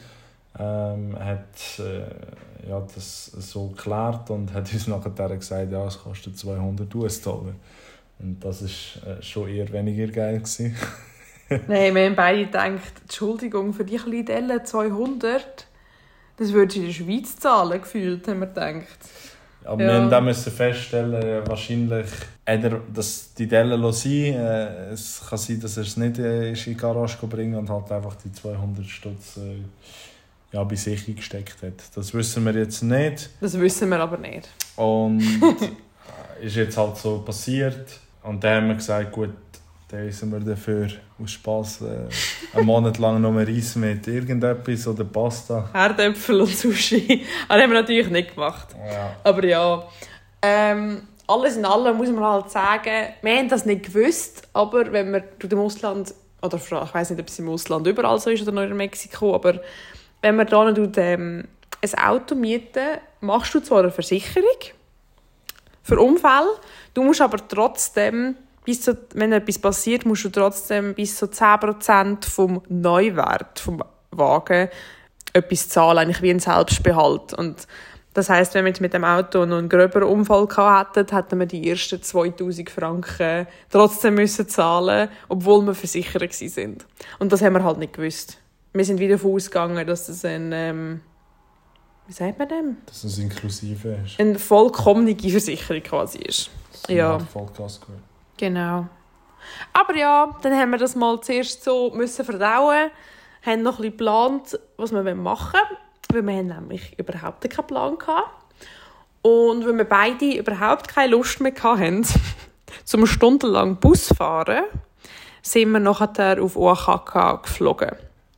ähm, 0.59 1.17
hat 1.19 1.79
äh, 1.79 2.69
ja, 2.69 2.79
das 2.93 3.25
so 3.25 3.67
geklärt 3.67 4.29
und 4.29 4.53
hat 4.53 4.71
uns 4.73 4.87
nachher 4.87 5.35
gesagt, 5.35 5.71
ja, 5.71 5.85
es 5.85 6.01
kostet 6.01 6.37
200 6.37 6.93
US-Dollar. 6.95 7.53
Und 8.19 8.43
das 8.43 8.61
war 8.61 9.17
äh, 9.17 9.21
schon 9.21 9.49
eher 9.49 9.71
weniger 9.71 10.07
geil. 10.07 10.41
Nein, 11.67 11.95
wir 11.95 12.05
haben 12.05 12.15
beide 12.15 12.45
gedacht, 12.45 12.93
Entschuldigung, 13.01 13.73
für 13.73 13.85
die 13.85 13.97
kleine 13.97 14.23
Delle 14.23 14.63
200, 14.63 15.67
das 16.37 16.53
würdest 16.53 16.77
du 16.77 16.81
in 16.81 16.85
der 16.87 16.93
Schweiz 16.93 17.35
zahlen, 17.37 17.81
gefühlt, 17.81 18.27
haben 18.27 18.39
wir 18.39 18.47
gedacht. 18.47 18.99
Aber 19.65 19.81
ja. 19.81 19.87
wir 19.87 20.01
haben 20.01 20.09
dann 20.09 20.25
müssen 20.25 20.51
feststellen, 20.51 21.47
wahrscheinlich, 21.47 22.07
er, 22.45 22.81
dass 22.93 23.33
die 23.33 23.47
Delle 23.47 23.93
sein 23.93 24.11
äh, 24.11 24.89
Es 24.91 25.21
kann 25.27 25.37
sein, 25.37 25.59
dass 25.59 25.77
er 25.77 25.83
es 25.83 25.97
nicht 25.97 26.19
äh, 26.19 26.49
in 26.49 26.55
die 26.55 26.75
Garage 26.75 27.25
bringen 27.27 27.55
und 27.55 27.69
halt 27.69 27.91
einfach 27.91 28.15
die 28.15 28.31
200 28.31 28.85
Stutz 28.85 29.37
äh, 29.37 29.61
ja, 30.51 30.63
bei 30.63 30.75
sich 30.75 31.07
eingesteckt 31.07 31.63
hat. 31.63 31.95
Das 31.95 32.13
wissen 32.13 32.45
wir 32.45 32.53
jetzt 32.53 32.83
nicht. 32.83 33.29
Das 33.41 33.59
wissen 33.59 33.89
wir 33.89 33.99
aber 33.99 34.17
nicht. 34.17 34.49
Und 34.75 35.21
ist 36.41 36.55
jetzt 36.55 36.77
halt 36.77 36.97
so 36.97 37.19
passiert. 37.19 37.99
Und 38.21 38.43
dann 38.43 38.63
haben 38.63 38.67
wir 38.67 38.75
gesagt, 38.75 39.11
gut, 39.11 39.31
dann 39.89 40.07
essen 40.07 40.31
wir 40.31 40.39
dafür 40.39 40.87
aus 41.21 41.31
Spass 41.31 41.81
äh, 41.81 42.57
einen 42.57 42.65
Monat 42.65 42.97
lang 42.97 43.21
noch 43.21 43.31
mehr 43.31 43.47
Reis 43.47 43.75
mit 43.75 44.07
irgendetwas 44.07 44.87
oder 44.87 45.05
Pasta. 45.05 45.69
Herdäpfel 45.71 46.41
und 46.41 46.55
Sushi. 46.55 47.23
Das 47.47 47.61
haben 47.61 47.71
wir 47.71 47.81
natürlich 47.81 48.09
nicht 48.09 48.33
gemacht. 48.33 48.67
Ja. 48.73 49.15
Aber 49.23 49.45
ja, 49.45 49.83
ähm, 50.41 51.03
alles 51.27 51.57
in 51.57 51.65
allem 51.65 51.97
muss 51.97 52.09
man 52.09 52.23
halt 52.23 52.51
sagen, 52.51 53.13
wir 53.21 53.37
haben 53.37 53.49
das 53.49 53.65
nicht 53.65 53.85
gewusst, 53.85 54.47
aber 54.53 54.91
wenn 54.91 55.11
man 55.11 55.23
durch 55.39 55.49
dem 55.49 55.59
Ausland, 55.59 56.13
oder 56.41 56.57
ich 56.57 56.71
weiß 56.71 57.11
nicht, 57.11 57.19
ob 57.19 57.27
es 57.27 57.39
im 57.39 57.49
Ausland 57.49 57.87
überall 57.87 58.19
so 58.19 58.29
ist 58.29 58.41
oder 58.41 58.51
nur 58.51 58.63
in 58.63 58.75
Mexiko, 58.75 59.33
aber 59.33 59.61
wenn 60.21 60.35
man 60.35 60.47
da 60.47 60.71
tut, 60.71 60.97
ähm, 60.97 61.47
ein 61.81 61.99
Auto 61.99 62.35
mieten, 62.35 62.97
machst 63.21 63.53
du 63.53 63.59
zwar 63.61 63.79
eine 63.79 63.91
Versicherung 63.91 64.45
für 65.81 65.99
Unfälle, 65.99 66.51
du 66.93 67.03
musst 67.03 67.21
aber 67.21 67.45
trotzdem 67.47 68.35
bis 68.65 68.81
zu, 68.81 68.97
wenn 69.13 69.33
etwas 69.33 69.59
passiert, 69.59 70.05
musst 70.05 70.23
du 70.23 70.29
trotzdem 70.29 70.93
bis 70.93 71.17
zu 71.17 71.25
10% 71.25 72.25
vom 72.29 72.61
Neuwert 72.69 73.59
vom 73.59 73.83
Wagen 74.11 74.69
etwas 75.33 75.69
zahlen, 75.69 75.97
eigentlich 75.97 76.21
wie 76.21 76.29
ein 76.29 76.39
Selbstbehalt. 76.39 77.33
Und 77.33 77.67
Das 78.13 78.29
heißt, 78.29 78.53
wenn 78.53 78.65
wir 78.65 78.69
jetzt 78.69 78.81
mit 78.81 78.93
dem 78.93 79.03
Auto 79.03 79.45
noch 79.45 79.57
einen 79.57 79.69
gröberen 79.69 80.07
Unfall 80.07 80.45
gehabt 80.47 80.97
hätten, 80.97 81.15
hätten 81.15 81.39
wir 81.39 81.47
die 81.47 81.67
ersten 81.67 82.01
2000 82.01 82.69
Franken 82.69 83.47
trotzdem 83.69 84.15
müssen 84.15 84.47
zahlen, 84.47 85.09
obwohl 85.29 85.65
wir 85.65 85.73
versichert 85.73 86.33
sind. 86.33 86.85
Und 87.19 87.31
das 87.31 87.41
haben 87.41 87.53
wir 87.53 87.63
halt 87.63 87.79
nicht 87.79 87.93
gewusst. 87.93 88.37
Wir 88.71 88.85
sind 88.85 88.99
wieder 88.99 89.15
davon 89.15 89.35
ausgegangen, 89.35 89.85
dass 89.87 90.07
das 90.07 90.23
ein, 90.25 90.51
ähm, 90.51 91.01
wie 92.07 92.13
sagt 92.13 92.37
man 92.37 92.49
dem? 92.49 92.77
Dass 92.85 93.03
es 93.03 93.17
inklusive 93.17 93.97
ist. 94.05 94.19
Eine 94.19 94.37
vollkommene 94.37 95.17
Versicherung 95.17 95.81
quasi 95.81 96.19
ist. 96.19 96.51
Ja. 96.87 97.17
Vollkasko. 97.19 97.93
Genau. 98.37 98.87
Aber 99.73 99.95
ja, 99.95 100.35
dann 100.41 100.53
haben 100.53 100.71
wir 100.71 100.77
das 100.77 100.95
mal 100.95 101.19
zuerst 101.21 101.63
so 101.63 101.91
müssen 101.91 102.25
verdauen, 102.25 102.89
haben 103.41 103.61
noch 103.61 103.73
ein 103.73 103.77
bisschen 103.77 103.91
geplant, 103.91 104.59
was 104.77 104.91
wir 104.91 105.03
machen 105.15 105.53
wollen, 105.53 105.77
weil 106.13 106.25
wir 106.25 106.35
haben 106.35 106.47
nämlich 106.47 106.97
überhaupt 106.97 107.49
keinen 107.49 107.67
Plan 107.67 107.97
hatten. 108.07 108.29
Und 109.21 109.65
weil 109.65 109.77
wir 109.77 109.85
beide 109.85 110.37
überhaupt 110.37 110.87
keine 110.87 111.11
Lust 111.11 111.39
mehr 111.39 111.53
hatten, 111.61 112.05
zum 112.83 113.05
stundenlang 113.05 113.77
Bus 113.77 114.13
fahren, 114.15 114.65
sind 115.41 115.71
wir 115.71 115.79
nachher 115.79 116.41
auf 116.41 116.55
Oaxaca 116.55 117.35
geflogen. 117.37 117.91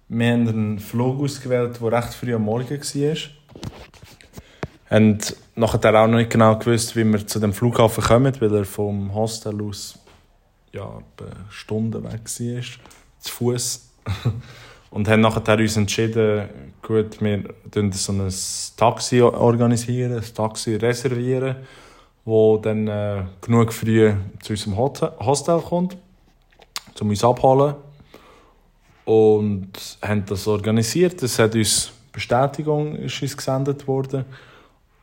Wir 0.08 0.34
haben 0.34 0.48
einen 0.48 0.80
Flug 0.80 1.20
ausgewählt, 1.20 1.80
der 1.82 1.92
recht 1.92 2.14
früh 2.14 2.36
am 2.36 2.44
Morgen 2.44 2.70
war. 2.70 3.18
Und 4.98 5.36
nachher 5.56 6.04
auch 6.04 6.08
noch 6.08 6.18
nicht 6.18 6.30
genau 6.30 6.58
gewusst, 6.58 6.96
wie 6.96 7.04
wir 7.04 7.26
zu 7.26 7.40
dem 7.40 7.54
Flughafen 7.54 8.04
kommen, 8.04 8.34
weil 8.40 8.54
er 8.54 8.66
vom 8.66 9.14
Hostel 9.14 9.62
aus 9.64 9.98
ja, 10.72 11.00
Stunden 11.50 12.04
weg 12.04 12.22
war, 12.26 12.64
zu 13.20 13.34
Fuß. 13.34 13.90
Und 14.92 15.10
haben 15.10 15.22
nachher 15.22 15.58
uns 15.58 15.76
entschieden, 15.76 16.48
gut, 16.86 17.22
wir 17.22 17.44
organisieren 17.72 17.92
so 17.92 18.14
ein 18.14 18.34
Taxi, 18.78 19.22
organisieren, 19.22 20.18
ein 20.18 20.34
Taxi 20.34 20.76
reservieren, 20.76 21.56
das 22.26 22.62
dann 22.62 22.88
äh, 22.88 23.24
genug 23.42 23.74
früh 23.74 24.14
zu 24.42 24.54
unserem 24.54 24.78
Hostel 24.78 25.62
kommt, 25.62 25.98
um 27.00 27.10
uns 27.10 27.24
abzuholen. 27.24 27.76
Und 29.06 29.72
haben 30.02 30.26
das 30.26 30.48
organisiert. 30.48 31.22
Es 31.22 31.38
hat 31.38 31.54
uns 31.54 31.92
Bestätigung 32.12 32.96
ist 32.96 33.22
uns 33.22 33.36
gesendet 33.36 33.88
worden. 33.88 34.26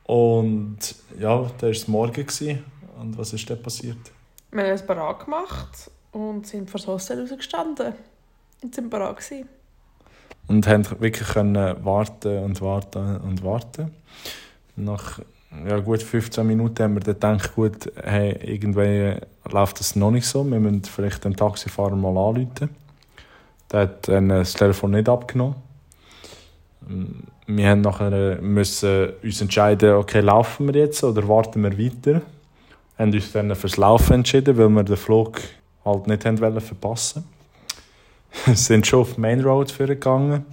Und 0.05 0.79
ja, 1.19 1.43
da 1.59 1.63
war 1.63 1.71
es 1.71 1.87
morgen. 1.87 2.27
Und 2.99 3.19
was 3.19 3.33
ist 3.33 3.49
dann 3.51 3.63
passiert? 3.63 3.99
Wir 4.51 4.65
haben 4.65 4.71
es 4.71 4.87
parat 4.87 5.25
gemacht 5.25 5.91
und 6.13 6.47
sind 6.47 6.71
vor 6.71 6.79
das 6.79 6.87
Hostel 6.87 7.21
rausgestanden. 7.21 7.95
Und 8.63 8.75
sind 8.75 8.91
parat 8.91 9.19
gewesen. 9.19 9.49
Und 10.49 10.67
haben 10.67 10.85
wirklich 11.01 11.29
können 11.29 11.85
warten 11.85 12.39
und 12.45 12.61
warten 12.61 13.17
und 13.19 13.43
warten. 13.43 13.91
Nach 14.77 15.21
ja, 15.69 15.79
gut 15.79 16.03
15 16.03 16.47
Minuten 16.47 16.83
haben 16.83 16.95
wir 16.95 17.15
dann 17.15 17.39
gedacht, 17.39 17.55
gut, 17.55 17.93
hey, 18.03 18.39
irgendwie 18.43 19.17
läuft 19.51 19.81
das 19.81 19.97
noch 19.97 20.11
nicht 20.11 20.27
so. 20.27 20.45
Wir 20.45 20.59
müssen 20.61 20.85
vielleicht 20.85 21.25
den 21.25 21.37
Taxifahrer 21.37 21.95
mal 21.97 22.17
anrufen. 22.17 22.71
Der 23.71 23.81
hat 23.81 24.09
dann 24.09 24.29
das 24.29 24.55
Telefon 24.55 24.93
nicht 24.93 25.09
abgenommen. 25.09 25.57
Wir 27.47 27.69
haben 27.69 27.83
nachher 27.83 28.41
müssen 28.41 29.11
uns 29.23 29.41
entscheiden, 29.41 29.95
okay, 29.95 30.21
laufen 30.21 30.73
wir 30.73 30.81
jetzt 30.81 31.05
oder 31.05 31.27
warten 31.29 31.63
wir 31.63 31.79
weiter 31.79 32.23
haben 33.03 33.13
uns 33.13 33.33
dann 33.33 33.55
fürs 33.55 33.77
Laufen 33.77 34.15
entschieden, 34.15 34.57
weil 34.57 34.69
wir 34.69 34.85
den 34.85 34.97
Flug 34.97 35.41
halt 35.85 36.07
nicht 36.07 36.23
verpassen 36.23 37.25
Wir 37.25 37.42
sind 38.55 38.87
schon 38.87 39.01
auf 39.01 39.15
die 39.15 39.21
Main 39.21 39.41
Road 39.41 39.77
gegangen. 39.77 40.45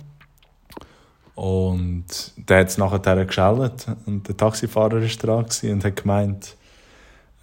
Und 1.35 2.05
der 2.35 2.59
hat 2.59 2.67
es 2.67 2.77
nachher 2.77 3.25
geschellt. 3.25 3.87
Und 4.05 4.27
der 4.27 4.35
Taxifahrer 4.35 5.01
war 5.01 5.07
dran 5.07 5.45
und 5.63 5.85
hat 5.85 5.95
gemeint, 5.95 6.57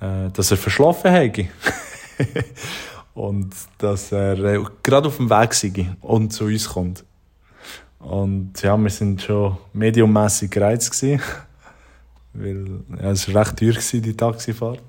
äh, 0.00 0.28
dass 0.30 0.50
er 0.50 0.58
verschlafen 0.58 1.10
hätte. 1.10 1.46
und 3.14 3.54
dass 3.78 4.12
er 4.12 4.38
äh, 4.38 4.64
gerade 4.82 5.08
auf 5.08 5.16
dem 5.16 5.30
Weg 5.30 5.54
sei 5.54 5.96
und 6.02 6.32
zu 6.32 6.44
uns 6.44 6.68
kommt. 6.68 7.04
Und 7.98 8.60
ja, 8.62 8.76
wir 8.76 8.90
sind 8.90 9.22
schon 9.22 9.56
mediummässig 9.72 10.50
gereizt 10.50 11.02
weil 12.34 12.66
ja, 13.00 13.10
es 13.10 13.32
war 13.32 13.46
recht 13.46 13.58
teuer 13.58 13.70
gewesen, 13.70 14.02
die 14.02 14.16
Taxifahrt. 14.16 14.82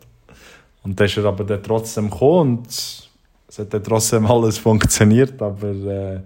Und 0.83 0.99
dann 0.99 1.07
ist 1.07 1.17
er 1.17 1.25
aber 1.25 1.43
dann 1.45 1.63
trotzdem 1.63 2.09
gekommen 2.09 2.57
und 2.57 3.06
es 3.57 3.63
hat 3.63 3.73
dann 3.73 3.83
trotzdem 3.83 4.25
alles 4.27 4.59
funktioniert, 4.59 5.41
aber 5.41 5.69
äh, 5.69 6.19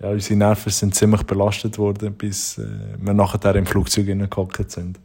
ja, 0.00 0.10
unsere 0.10 0.36
Nerven 0.36 0.70
sind 0.70 0.94
ziemlich 0.94 1.24
belastet 1.24 1.78
worden, 1.78 2.12
bis 2.12 2.58
äh, 2.58 2.64
wir 3.00 3.12
nachher 3.12 3.56
im 3.56 3.66
Flugzeug 3.66 4.06
hineingehockt 4.06 4.70
sind. 4.70 5.00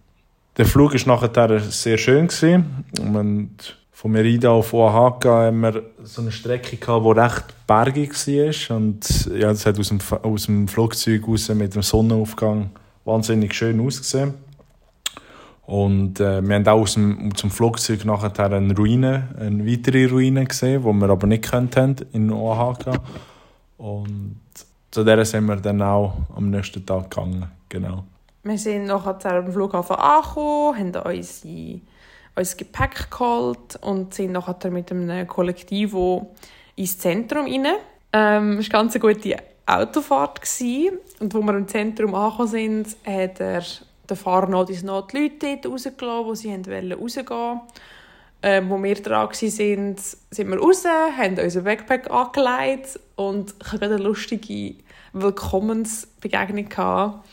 Der 0.57 0.65
Flug 0.67 0.93
war 0.93 1.15
nachher 1.15 1.59
sehr 1.59 1.97
schön. 1.97 2.27
Gewesen. 2.27 2.85
Und 2.99 3.77
von 3.91 4.11
Merida 4.11 4.51
auf 4.51 4.73
Oaxaca 4.73 5.45
haben 5.45 5.61
wir 5.61 5.81
so 6.03 6.21
eine 6.21 6.31
Strecke 6.31 6.77
gehabt, 6.77 7.05
die 7.05 7.19
recht 7.19 7.45
bergig 7.65 8.13
war. 8.13 8.77
Und 8.77 9.31
ja, 9.35 9.49
es 9.49 9.65
hat 9.65 9.79
aus 9.79 9.87
dem, 9.87 9.99
aus 10.21 10.45
dem 10.45 10.67
Flugzeug 10.67 11.27
raus 11.27 11.49
mit 11.49 11.73
dem 11.73 11.81
Sonnenaufgang 11.81 12.69
wahnsinnig 13.05 13.55
schön 13.55 13.79
ausgesehen. 13.79 14.35
Und 15.71 16.19
äh, 16.19 16.45
wir 16.45 16.55
haben 16.55 16.67
auch 16.67 16.81
aus 16.81 16.95
dem, 16.95 17.33
zum 17.33 17.49
Flugzeug 17.49 18.03
nachher 18.03 18.51
eine 18.51 18.75
Ruine, 18.75 19.29
eine 19.39 19.65
weitere 19.65 20.05
Ruine 20.05 20.43
gesehen, 20.43 20.83
die 20.83 20.93
wir 20.93 21.09
aber 21.09 21.27
nicht 21.27 21.49
haben 21.53 21.95
in 22.11 22.29
Oaxaca. 22.29 23.01
Und 23.77 24.41
zu 24.91 25.05
der 25.05 25.23
sind 25.23 25.45
wir 25.45 25.55
dann 25.55 25.81
auch 25.81 26.13
am 26.35 26.49
nächsten 26.49 26.85
Tag 26.85 27.09
gegangen. 27.09 27.49
Genau. 27.69 28.03
Wir 28.43 28.57
sind 28.57 28.87
nachher 28.87 29.35
am 29.35 29.49
Flughafen 29.49 29.95
angekommen, 29.95 30.77
haben 30.77 31.15
unsere, 31.15 31.79
unser 32.35 32.57
Gepäck 32.57 33.09
geholt 33.09 33.79
und 33.79 34.13
sind 34.13 34.33
nachher 34.33 34.71
mit 34.71 34.91
einem 34.91 35.25
Kollektiv 35.25 35.95
ins 36.75 36.97
Zentrum 36.97 37.45
rein. 37.45 37.67
Ähm, 38.11 38.57
es 38.57 38.69
war 38.69 38.81
eine 38.81 38.89
ganz 38.89 38.99
gute 38.99 39.37
Autofahrt. 39.65 40.41
Gewesen. 40.41 40.97
Und 41.21 41.33
als 41.33 41.45
wir 41.45 41.57
im 41.57 41.67
Zentrum 41.69 42.13
angekommen 42.13 42.49
sind, 42.49 42.87
hat 43.05 43.39
er 43.39 43.63
der 44.11 44.17
Fahrer 44.17 44.49
noch 44.49 44.65
die 44.65 44.75
Leute 44.85 45.37
dort 45.39 45.65
rausgelassen, 45.65 46.25
wo 46.25 46.35
sie 46.35 46.53
rausgehen 46.53 46.99
wollten. 46.99 47.61
Ähm, 48.43 48.69
wo 48.69 48.81
wir 48.81 48.95
dran 48.95 49.27
waren, 49.27 49.33
sind, 49.33 49.99
sind 49.99 50.49
wir 50.49 50.57
raus, 50.57 50.83
haben 50.85 51.37
unseren 51.37 51.63
Backpack 51.63 52.09
angelegt 52.09 52.99
und 53.15 53.53
ich 53.63 53.81
eine 53.81 53.97
lustige 53.97 54.75
Willkommensbegegnung. 55.13 56.67
Gehabt. 56.67 57.23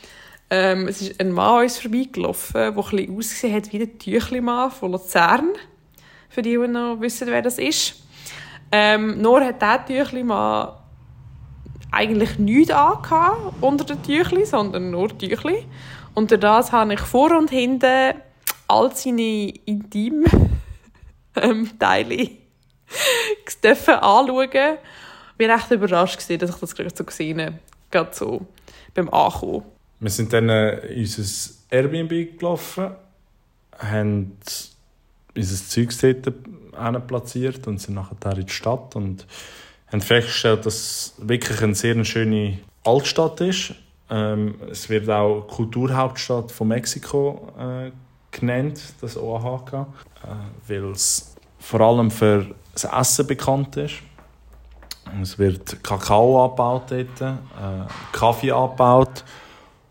Ähm, 0.51 0.87
es 0.87 1.01
ist 1.01 1.19
ein 1.19 1.31
Mann 1.31 1.57
an 1.57 1.63
uns 1.63 1.79
vorbeigelaufen, 1.79 2.53
der 2.53 2.71
ein 2.71 3.17
ausgesehen 3.17 3.55
hat 3.55 3.73
wie 3.73 3.79
der 3.79 3.97
Tüchli-Mann 3.97 4.71
von 4.71 4.91
Luzern. 4.91 5.49
Für 6.29 6.43
die, 6.43 6.57
die 6.57 6.67
noch 6.67 7.01
wissen, 7.01 7.27
wer 7.27 7.41
das 7.41 7.57
ist. 7.57 7.95
Ähm, 8.71 9.19
nur 9.19 9.43
hat 9.43 9.61
dieser 9.61 9.85
Tüchli-Mann 9.85 10.69
eigentlich 11.91 12.37
nichts 12.37 12.71
angehabt 12.71 13.53
unter 13.61 13.83
den 13.83 14.03
Tüchli, 14.03 14.45
sondern 14.45 14.91
nur 14.91 15.15
Tüchli. 15.17 15.65
Durch 16.15 16.39
das 16.39 16.71
habe 16.71 16.93
ich 16.93 16.99
vor 16.99 17.37
und 17.37 17.49
hinten 17.49 18.15
all 18.67 18.95
seine 18.95 19.49
intimen 19.65 20.25
ähm, 21.35 21.69
Teile 21.79 22.29
anschauen. 23.87 24.49
Ich 25.37 25.47
war 25.47 25.55
recht 25.55 25.71
überrascht, 25.71 26.17
dass 26.17 26.29
ich 26.29 26.37
das 26.37 26.75
gerade 26.75 26.93
so 26.93 27.03
gesehen 27.03 27.41
habe. 27.41 27.59
Gerade 27.91 28.11
so 28.13 28.45
beim 28.93 29.09
Ankommen. 29.09 29.63
Wir 29.99 30.09
sind 30.09 30.31
dann 30.33 30.49
äh, 30.49 30.77
in 30.87 31.01
unser 31.01 31.53
Airbnb 31.69 32.37
gelaufen, 32.37 32.91
haben 33.77 34.37
unser 35.35 35.67
Zeug 35.67 35.89
dort 36.21 37.07
platziert 37.07 37.67
und 37.67 37.79
sind 37.79 37.95
nachher 37.95 38.37
in 38.37 38.45
die 38.45 38.51
Stadt 38.51 38.95
und 38.95 39.25
haben 39.91 40.01
festgestellt, 40.01 40.65
dass 40.65 40.75
es 40.75 41.13
wirklich 41.17 41.61
eine 41.61 41.75
sehr 41.75 42.03
schöne 42.05 42.59
Altstadt 42.83 43.41
ist 43.41 43.73
ähm, 44.09 44.55
es 44.71 44.89
wird 44.89 45.09
auch 45.09 45.41
Kulturhauptstadt 45.47 46.51
von 46.51 46.69
Mexiko 46.69 47.51
äh, 47.59 47.91
genannt, 48.31 48.81
das 49.01 49.17
Oaxaca, 49.17 49.87
äh, 50.23 50.69
weil 50.69 50.91
es 50.91 51.35
vor 51.59 51.81
allem 51.81 52.09
für 52.09 52.47
das 52.73 52.85
Essen 52.85 53.27
bekannt 53.27 53.77
ist. 53.77 53.95
Es 55.21 55.37
wird 55.37 55.83
Kakao 55.83 56.45
abgebaut 56.45 56.83
dort, 56.89 57.21
äh, 57.21 57.35
Kaffee 58.11 58.51
abgebaut. 58.51 59.23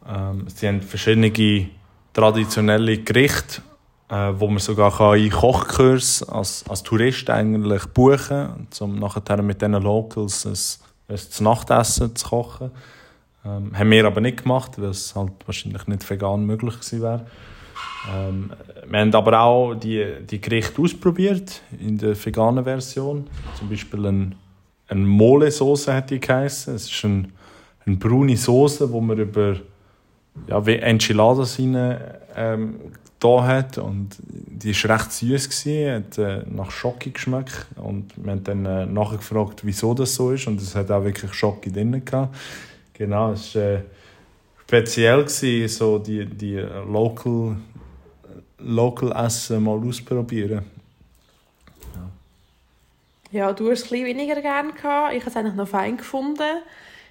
Ähm, 0.06 0.46
sie 0.48 0.68
haben 0.68 0.80
verschiedene 0.80 1.68
traditionelle 2.12 2.98
Gerichte, 2.98 3.62
äh, 4.08 4.32
wo 4.34 4.48
man 4.48 4.58
sogar 4.58 4.96
kann 4.96 5.18
in 5.18 5.30
Kochkurs 5.30 6.22
als, 6.22 6.64
als 6.68 6.82
Tourist 6.82 7.28
eigentlich 7.30 7.84
buchen 7.86 8.18
kann, 8.26 8.68
um 8.80 8.98
nachher 8.98 9.42
mit 9.42 9.60
diesen 9.60 9.74
Locals 9.74 10.46
ein, 10.46 11.14
ein 11.14 11.44
Nachtessen 11.44 12.16
zu 12.16 12.28
kochen. 12.28 12.70
Ähm, 13.48 13.78
haben 13.78 13.90
wir 13.90 14.04
aber 14.04 14.20
nicht 14.20 14.42
gemacht, 14.42 14.72
weil 14.80 14.90
es 14.90 15.14
halt 15.14 15.32
wahrscheinlich 15.46 15.86
nicht 15.86 16.08
vegan 16.08 16.44
möglich 16.44 16.74
gewesen 16.74 17.02
wäre. 17.02 17.26
Ähm, 18.12 18.52
wir 18.88 19.00
haben 19.00 19.14
aber 19.14 19.40
auch 19.40 19.74
die, 19.74 20.04
die 20.28 20.40
Gerichte 20.40 20.82
ausprobiert 20.82 21.62
in 21.78 21.98
der 21.98 22.14
veganen 22.22 22.64
Version. 22.64 23.26
Zum 23.58 23.68
Beispiel 23.68 24.06
ein, 24.06 24.34
eine 24.88 25.00
Mole-Sauce 25.00 25.88
hat 25.88 26.10
die 26.10 26.20
geheißen. 26.20 26.74
Es 26.74 26.90
ist 26.90 27.04
ein, 27.04 27.32
eine 27.86 27.96
braune 27.96 28.36
Soße, 28.36 28.92
wo 28.92 29.00
man 29.00 29.18
über 29.18 29.56
ja, 30.46 30.64
wie 30.66 30.76
Enchiladas 30.76 31.58
rein, 31.58 31.98
ähm, 32.36 32.74
da 33.20 33.44
hat 33.44 33.78
und 33.78 34.16
die 34.20 34.72
war 34.84 34.96
recht 34.96 35.12
süß 35.12 35.50
gewesen, 35.50 35.94
hat 35.94 36.18
äh, 36.18 36.44
nach 36.48 36.70
Schocke 36.70 37.10
geschmeckt 37.10 37.66
und 37.74 38.12
wir 38.16 38.32
haben 38.32 38.44
dann 38.44 38.64
äh, 38.64 38.86
nachgefragt, 38.86 39.64
wieso 39.64 39.92
das 39.92 40.14
so 40.14 40.30
ist 40.30 40.46
und 40.46 40.60
es 40.60 40.76
hat 40.76 40.90
auch 40.90 41.02
wirklich 41.02 41.32
Schocke 41.34 41.72
drin 41.72 42.04
gehabt. 42.04 42.36
Genau, 42.98 43.30
es 43.30 43.54
war 43.54 43.62
äh, 43.62 43.82
speziell 44.62 45.22
gewesen, 45.22 45.68
so 45.68 45.98
die, 45.98 46.26
die 46.26 46.56
Local, 46.56 47.56
Local 48.58 49.12
Essen 49.24 49.62
mal 49.62 49.78
ausprobieren. 49.78 50.64
Ja, 53.30 53.52
du 53.52 53.70
hast 53.70 53.84
es 53.84 53.92
ein 53.92 54.04
weniger 54.04 54.40
gerne 54.40 54.72
gehabt. 54.72 55.14
Ich 55.14 55.20
habe 55.20 55.30
es 55.30 55.36
eigentlich 55.36 55.54
noch 55.54 55.68
fein 55.68 55.96
gefunden. 55.96 56.62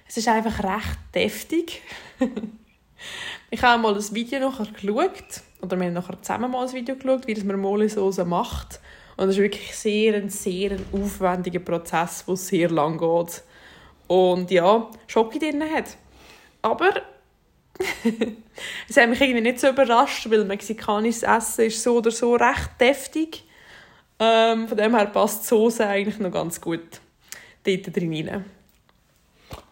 Es 0.06 0.18
ist 0.18 0.28
einfach 0.28 0.62
recht 0.62 0.98
deftig. 1.14 1.80
ich 3.50 3.62
habe 3.62 3.80
mal 3.80 3.94
ein 3.94 4.14
Video 4.14 4.40
nachher 4.40 4.66
geschaut, 4.66 5.42
oder 5.62 5.78
wir 5.78 5.86
haben 5.86 5.94
nachher 5.94 6.20
zusammen 6.20 6.50
mal 6.50 6.66
ein 6.66 6.72
Video 6.74 6.96
geschaut, 6.96 7.26
wie 7.26 7.34
das 7.34 7.44
man 7.44 7.58
Molle-Sauce 7.58 8.26
macht. 8.26 8.80
Und 9.16 9.28
es 9.28 9.36
ist 9.36 9.42
wirklich 9.42 9.74
sehr 9.74 10.16
ein 10.16 10.28
sehr 10.28 10.76
aufwendiger 10.92 11.60
Prozess, 11.60 12.26
der 12.26 12.36
sehr 12.36 12.68
lang 12.68 12.98
geht. 12.98 13.42
Und 14.08 14.50
ja, 14.50 14.90
Schocke 15.06 15.38
drin 15.38 15.62
hat. 15.62 15.96
Aber 16.62 16.90
es 18.88 18.96
hat 18.96 19.08
mich 19.08 19.20
irgendwie 19.20 19.40
nicht 19.40 19.60
so 19.60 19.68
überrascht, 19.68 20.28
weil 20.30 20.44
mexikanisches 20.44 21.22
Essen 21.22 21.66
ist 21.66 21.82
so 21.82 21.98
oder 21.98 22.10
so 22.10 22.34
recht 22.34 22.70
deftig. 22.80 23.44
Ähm, 24.18 24.66
von 24.66 24.76
dem 24.76 24.96
her 24.96 25.06
passt 25.06 25.44
die 25.44 25.48
Soße 25.48 25.86
eigentlich 25.86 26.18
noch 26.18 26.32
ganz 26.32 26.60
gut 26.60 27.00
dort 27.64 27.96
drin 27.96 28.12
rein. 28.12 28.44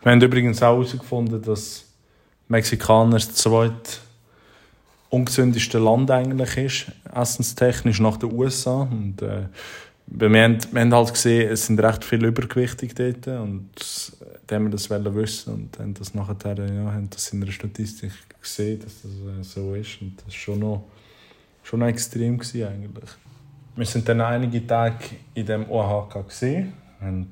Wir 0.02 0.12
haben 0.12 0.22
übrigens 0.22 0.62
auch 0.62 0.74
herausgefunden, 0.74 1.42
dass 1.42 1.84
Mexikaner 2.48 3.14
das 3.14 3.34
zweite 3.34 3.98
ungesündeste 5.10 5.78
Land 5.78 6.10
eigentlich 6.10 6.56
ist, 6.56 6.86
essenstechnisch 7.12 8.00
nach 8.00 8.16
den 8.16 8.32
USA. 8.32 8.82
Und, 8.82 9.22
äh, 9.22 9.46
wir, 10.06 10.42
haben, 10.42 10.58
wir 10.72 10.80
haben 10.80 10.94
halt 10.94 11.12
gesehen, 11.12 11.50
es 11.50 11.66
sind 11.66 11.80
recht 11.80 12.04
viele 12.04 12.28
übergewichtig 12.28 12.94
dort 12.94 13.26
und 13.26 13.70
dann 14.46 14.56
haben 14.56 14.64
wir 14.66 14.70
das 14.70 14.88
wissen 14.88 15.54
und 15.54 15.78
haben 15.78 15.94
das 15.94 16.14
nachher 16.14 16.36
ja, 16.56 16.92
haben 16.92 17.10
das 17.10 17.32
in 17.32 17.40
der 17.40 17.50
Statistik 17.50 18.12
gesehen, 18.40 18.80
dass 18.80 19.02
das 19.02 19.10
äh, 19.10 19.42
so 19.42 19.74
ist 19.74 20.00
und 20.00 20.16
das 20.18 20.26
war 20.26 20.32
schon 20.32 20.58
noch, 20.60 20.84
schon 21.64 21.80
noch 21.80 21.86
extrem 21.88 22.38
gewesen 22.38 22.66
eigentlich. 22.66 23.10
Wir 23.74 23.86
sind 23.86 24.08
dann 24.08 24.20
einige 24.20 24.66
Tage 24.66 25.04
in 25.34 25.46
dem 25.46 25.70
OHK 25.70 26.28
gesehen 26.28 26.72
und 27.00 27.30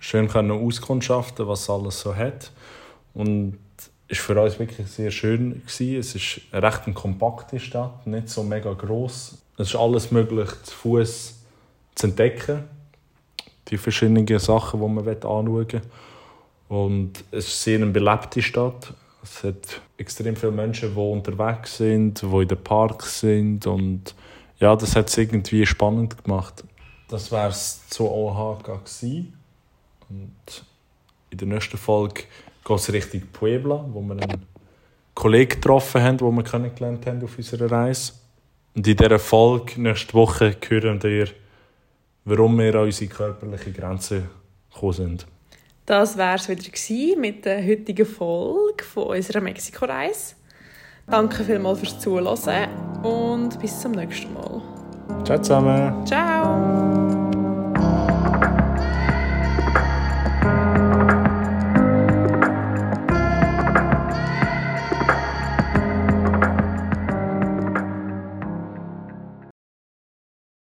schön 0.00 0.26
können 0.26 0.52
auskundschaften, 0.52 1.46
was 1.46 1.68
alles 1.68 2.00
so 2.00 2.16
hat 2.16 2.50
und 3.12 3.58
ist 4.08 4.20
für 4.20 4.40
uns 4.40 4.58
wirklich 4.58 4.86
sehr 4.86 5.10
schön 5.10 5.62
gewesen. 5.66 5.96
Es 5.96 6.14
ist 6.14 6.40
eine 6.52 6.62
recht 6.62 6.94
kompakte 6.94 7.58
Stadt, 7.58 8.06
nicht 8.06 8.28
so 8.28 8.42
mega 8.42 8.72
groß. 8.72 9.38
Es 9.58 9.68
ist 9.68 9.76
alles 9.76 10.12
möglich 10.12 10.48
zu 10.62 10.74
Fuß 10.74 11.35
zu 11.96 12.06
entdecken, 12.06 12.64
die 13.68 13.76
verschiedenen 13.76 14.26
Sachen, 14.38 14.80
die 14.80 14.86
man 14.86 15.08
anschauen 15.08 15.52
will. 15.52 15.82
Und 16.68 17.24
es 17.32 17.48
ist 17.48 17.62
sehr 17.62 17.76
eine 17.76 17.86
belebte 17.86 18.40
Stadt. 18.40 18.92
Es 19.22 19.42
hat 19.42 19.80
extrem 19.96 20.36
viele 20.36 20.52
Menschen, 20.52 20.94
die 20.94 21.00
unterwegs 21.00 21.78
sind, 21.78 22.22
die 22.22 22.26
in 22.26 22.48
den 22.48 22.62
Parks 22.62 23.20
sind 23.20 23.66
und 23.66 24.14
ja, 24.58 24.74
das 24.74 24.96
hat 24.96 25.08
es 25.08 25.18
irgendwie 25.18 25.66
spannend 25.66 26.22
gemacht. 26.22 26.64
Das 27.08 27.30
war 27.30 27.48
es 27.48 27.86
zu 27.88 28.10
OHK. 28.10 28.80
Und 30.08 30.64
in 31.30 31.38
der 31.38 31.48
nächsten 31.48 31.76
Folge 31.76 32.22
geht 32.64 32.76
es 32.76 32.92
Richtung 32.92 33.22
Puebla, 33.32 33.84
wo 33.92 34.00
wir 34.00 34.12
einen 34.12 34.46
Kollegen 35.14 35.60
getroffen 35.60 36.02
haben, 36.02 36.18
den 36.18 36.34
wir 36.34 36.42
kennengelernt 36.42 37.06
haben 37.06 37.22
auf 37.22 37.36
unserer 37.36 37.70
Reise. 37.70 38.12
Und 38.74 38.86
in 38.86 38.96
dieser 38.96 39.18
Folge 39.18 39.80
nächste 39.80 40.14
Woche 40.14 40.56
hören 40.68 41.02
wir, 41.02 41.28
warum 42.26 42.58
wir 42.58 42.74
an 42.74 42.84
unsere 42.84 43.10
körperliche 43.10 43.72
Grenze 43.72 44.24
gekommen 44.72 44.92
sind. 44.92 45.26
Das 45.86 46.18
war 46.18 46.34
es 46.34 46.48
wieder 46.48 47.20
mit 47.20 47.44
der 47.44 47.64
heutigen 47.64 48.04
Folge 48.04 48.84
von 48.84 49.04
unserer 49.04 49.40
Mexiko-Reise. 49.40 50.34
Danke 51.06 51.44
vielmals 51.44 51.78
fürs 51.78 52.00
Zuhören 52.00 52.68
und 53.04 53.58
bis 53.60 53.80
zum 53.80 53.92
nächsten 53.92 54.34
Mal. 54.34 54.60
Ciao 55.24 55.38
zusammen. 55.40 56.04
Ciao. 56.04 57.05